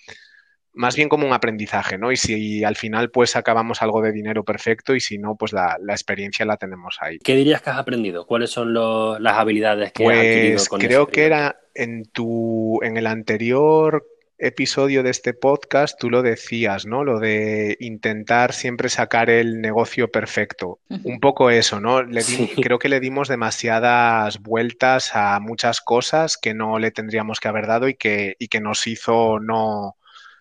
más 0.74 0.96
bien 0.96 1.10
como 1.10 1.28
un 1.28 1.34
aprendizaje, 1.34 1.98
¿no? 1.98 2.10
Y 2.12 2.16
si 2.16 2.64
al 2.64 2.78
final 2.78 3.12
pues 3.12 3.36
acabamos 3.36 3.82
algo 3.82 4.02
de 4.02 4.14
dinero 4.14 4.46
perfecto 4.46 4.96
y 4.96 5.02
si 5.02 5.18
no, 5.18 5.36
pues 5.36 5.52
la, 5.52 5.78
experiencia 5.90 6.46
la 6.46 6.56
tenemos 6.56 6.98
ahí. 7.02 7.20
¿Qué 7.20 7.36
dirías 7.36 7.62
que 7.62 7.72
has 7.72 7.78
aprendido? 7.78 8.26
¿Cuáles 8.26 8.52
son 8.52 8.74
las 8.74 9.38
habilidades 9.38 9.92
que 9.92 10.06
has 10.06 10.18
adquirido 10.18 10.54
pues 10.54 10.70
con 10.70 10.80
Creo 10.80 11.08
que 11.08 11.26
era 11.26 11.60
en 11.76 12.06
tu, 12.06 12.80
en 12.82 12.96
el 12.96 13.08
anterior 13.08 14.06
episodio 14.40 15.04
de 15.04 15.10
este 15.10 15.34
podcast 15.34 16.00
tú 16.00 16.10
lo 16.10 16.22
decías, 16.22 16.86
¿no? 16.86 17.04
Lo 17.04 17.20
de 17.20 17.76
intentar 17.80 18.54
siempre 18.54 18.90
sacar 18.90 19.30
el 19.30 19.62
negocio 19.62 20.10
perfecto. 20.10 20.80
Un 21.04 21.20
poco 21.20 21.50
eso, 21.50 21.80
¿no? 21.80 22.02
Creo 22.62 22.80
que 22.80 22.90
le 22.90 23.00
dimos 23.00 23.28
demasiadas 23.28 24.40
vueltas 24.40 25.16
a 25.16 25.40
muchas 25.40 25.82
cosas 25.82 26.38
que 26.38 26.54
no 26.54 26.80
le 26.80 26.92
tendríamos 26.92 27.40
que 27.40 27.50
haber 27.50 27.68
dado 27.68 27.90
y 27.90 27.96
que, 27.96 28.36
y 28.40 28.48
que 28.48 28.62
nos 28.62 28.88
hizo 28.88 29.40
no, 29.40 29.98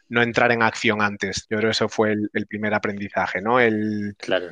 no 0.08 0.22
entrar 0.22 0.52
en 0.52 0.62
acción 0.62 1.02
antes. 1.02 1.46
Yo 1.50 1.58
creo 1.58 1.68
que 1.68 1.72
eso 1.72 1.88
fue 1.88 2.12
el, 2.12 2.30
el 2.32 2.46
primer 2.46 2.74
aprendizaje, 2.74 3.42
¿no? 3.42 3.60
El, 3.60 4.14
claro. 4.18 4.46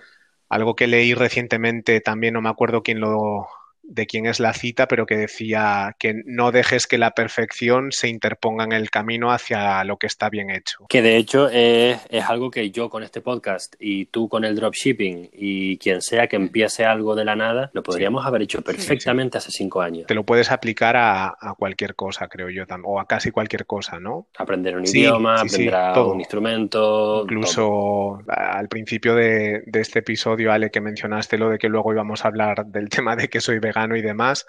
Algo 0.49 0.75
que 0.75 0.87
leí 0.87 1.15
recientemente, 1.15 2.01
también 2.01 2.35
no 2.35 2.43
me 2.43 2.49
acuerdo 2.49 2.83
quién 2.83 3.01
lo, 3.01 3.49
de 3.89 4.07
quién 4.07 4.27
es 4.27 4.41
la 4.41 4.53
cita, 4.53 4.89
pero 4.89 5.07
que 5.07 5.17
decía 5.17 5.97
que 5.99 6.23
no 6.25 6.53
dejes 6.53 6.87
que 6.87 6.99
la 6.99 7.13
perfección 7.13 7.93
se 7.93 8.09
interponga 8.09 8.65
en 8.65 8.73
el 8.73 8.91
camino 8.91 9.31
hacia 9.31 9.85
lo 9.85 9.97
que 9.97 10.07
está 10.07 10.29
bien 10.29 10.51
hecho. 10.51 10.87
Que 10.89 11.03
de 11.03 11.17
hecho 11.17 11.49
es, 11.49 11.99
algo 12.29 12.51
que 12.51 12.71
yo 12.71 12.91
con 12.91 13.03
este 13.03 13.21
podcast 13.21 13.75
y 13.79 14.07
tú 14.07 14.29
con 14.29 14.45
el 14.45 14.57
dropshipping 14.57 15.31
y 15.33 15.79
quien 15.79 16.03
sea 16.03 16.27
que 16.27 16.37
empiece 16.37 16.85
algo 16.85 17.15
de 17.15 17.25
la 17.25 17.37
nada, 17.37 17.71
lo 17.73 17.83
podríamos 17.83 18.27
haber 18.27 18.43
hecho 18.43 18.63
perfectamente 18.63 19.39
hace 19.39 19.51
cinco 19.51 19.81
años. 19.81 20.07
Te 20.07 20.15
lo 20.15 20.25
puedes 20.25 20.51
aplicar 20.51 20.97
a, 20.97 21.35
cualquier 21.57 21.95
cosa, 21.95 22.29
creo 22.29 22.51
yo, 22.51 22.65
o 22.85 23.01
a 23.01 23.07
casi 23.07 23.31
cualquier 23.31 23.67
cosa, 23.67 24.01
¿no? 24.01 24.29
Aprender 24.39 24.77
un 24.77 24.87
idioma, 24.87 25.41
aprender 25.41 25.75
un 25.99 26.21
instrumento. 26.21 27.23
Incluso 27.23 28.19
al 28.27 28.69
principio 28.69 29.15
de, 29.15 29.63
de 29.67 29.81
este 29.81 30.01
episodio, 30.01 30.53
Ale, 30.53 30.71
que 30.71 30.81
mencionaste 30.81 31.39
lo 31.39 31.51
de 31.51 31.59
que 31.59 31.69
luego 31.69 31.93
íbamos 31.93 32.25
a 32.25 32.29
hablar 32.29 32.67
del 32.67 32.89
tema 32.97 33.17
de 33.17 33.29
que 33.29 33.41
soy 33.41 33.59
vegano 33.59 33.76
y 33.97 34.03
demás, 34.03 34.47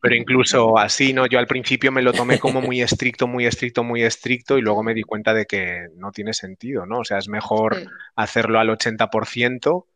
pero 0.00 0.14
incluso 0.14 0.78
así, 0.78 1.12
¿no? 1.12 1.26
Yo 1.26 1.38
al 1.38 1.46
principio 1.46 1.92
me 1.92 2.02
lo 2.02 2.12
tomé 2.12 2.38
como 2.38 2.60
muy 2.60 2.82
estricto, 2.82 3.26
muy 3.26 3.46
estricto, 3.46 3.84
muy 3.84 4.02
estricto 4.02 4.58
y 4.58 4.62
luego 4.62 4.82
me 4.82 4.94
di 4.94 5.02
cuenta 5.02 5.32
de 5.32 5.46
que 5.46 5.86
no 5.96 6.10
tiene 6.10 6.34
sentido, 6.34 6.86
¿no? 6.86 7.00
O 7.00 7.04
sea, 7.04 7.18
es 7.18 7.28
mejor 7.28 7.76
hacerlo 8.16 8.58
al 8.58 8.70
80% 8.70 9.86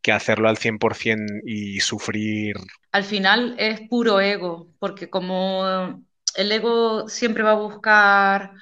que 0.00 0.12
hacerlo 0.12 0.48
al 0.48 0.56
100% 0.56 1.42
y 1.44 1.80
sufrir. 1.80 2.56
Al 2.92 3.04
final 3.04 3.54
es 3.58 3.80
puro 3.88 4.20
ego, 4.20 4.68
porque 4.78 5.10
como 5.10 6.02
el 6.36 6.52
ego 6.52 7.08
siempre 7.08 7.42
va 7.42 7.50
a 7.52 7.54
buscar 7.54 8.52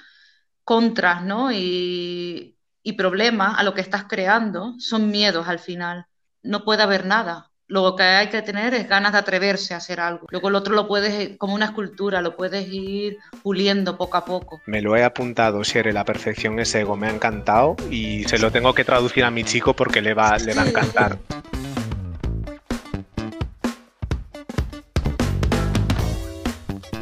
contras, 0.65 1.23
¿no? 1.23 1.53
Y 1.53 2.59
y 2.89 2.95
problema 2.95 3.55
a 3.55 3.63
lo 3.65 3.75
que 3.75 3.83
estás 3.83 4.05
creando 4.05 4.75
son 4.79 5.11
miedos 5.11 5.47
al 5.47 5.59
final. 5.59 6.07
No 6.43 6.65
puede 6.65 6.83
haber 6.83 7.05
nada. 7.05 7.48
Lo 7.71 7.95
que 7.97 8.03
hay 8.03 8.29
que 8.29 8.41
tener 8.41 8.73
es 8.73 8.89
ganas 8.89 9.13
de 9.13 9.19
atreverse 9.19 9.75
a 9.75 9.77
hacer 9.77 10.01
algo. 10.01 10.27
Luego 10.31 10.49
el 10.49 10.55
otro 10.55 10.75
lo 10.75 10.89
puedes, 10.89 11.37
como 11.37 11.55
una 11.55 11.67
escultura, 11.67 12.23
lo 12.23 12.35
puedes 12.35 12.67
ir 12.67 13.19
puliendo 13.43 13.99
poco 13.99 14.17
a 14.17 14.25
poco. 14.25 14.63
Me 14.65 14.81
lo 14.81 14.97
he 14.97 15.05
apuntado, 15.05 15.63
Shere, 15.63 15.93
la 15.93 16.07
perfección 16.07 16.59
es 16.61 16.75
ego, 16.75 16.97
me 16.97 17.09
ha 17.09 17.11
encantado 17.11 17.77
y 17.91 18.25
se 18.25 18.39
lo 18.39 18.51
tengo 18.51 18.73
que 18.73 18.85
traducir 18.85 19.23
a 19.25 19.31
mi 19.31 19.45
chico 19.45 19.75
porque 19.75 20.01
le 20.01 20.15
va, 20.15 20.39
le 20.39 20.55
va 20.55 20.63
a 20.63 20.67
encantar. 20.67 21.19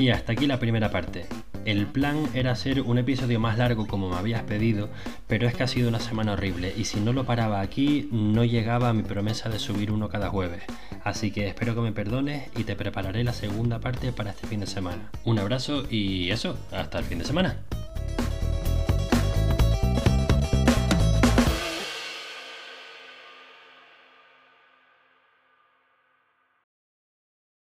Y 0.01 0.11
hasta 0.11 0.33
aquí 0.33 0.49
la 0.49 0.59
primera 0.59 0.91
parte. 0.91 1.27
El 1.67 1.87
plan 1.87 2.29
era 2.33 2.53
hacer 2.53 2.81
un 2.81 2.97
episodio 2.97 3.41
más 3.41 3.59
largo 3.59 3.89
como 3.89 4.09
me 4.09 4.15
habías 4.15 4.45
pedido, 4.45 4.89
pero 5.27 5.49
es 5.49 5.55
que 5.55 5.65
ha 5.65 5.67
sido 5.67 5.89
una 5.89 5.99
semana 5.99 6.35
horrible 6.35 6.73
y 6.77 6.85
si 6.85 7.01
no 7.01 7.13
lo 7.13 7.25
paraba 7.25 7.61
aquí 7.61 8.09
no 8.13 8.45
llegaba 8.45 8.89
a 8.89 8.93
mi 8.93 9.03
promesa 9.03 9.49
de 9.49 9.59
subir 9.59 9.91
uno 9.91 10.09
cada 10.09 10.29
jueves. 10.29 10.63
Así 11.03 11.33
que 11.33 11.49
espero 11.49 11.75
que 11.75 11.81
me 11.81 11.91
perdones 11.91 12.51
y 12.57 12.63
te 12.63 12.77
prepararé 12.77 13.25
la 13.25 13.33
segunda 13.33 13.81
parte 13.81 14.13
para 14.13 14.31
este 14.31 14.47
fin 14.47 14.61
de 14.61 14.69
semana. 14.69 15.11
Un 15.25 15.41
abrazo 15.41 15.83
y 15.91 16.31
eso, 16.31 16.57
hasta 16.71 17.01
el 17.01 17.05
fin 17.05 17.19
de 17.19 17.25
semana. 17.25 17.57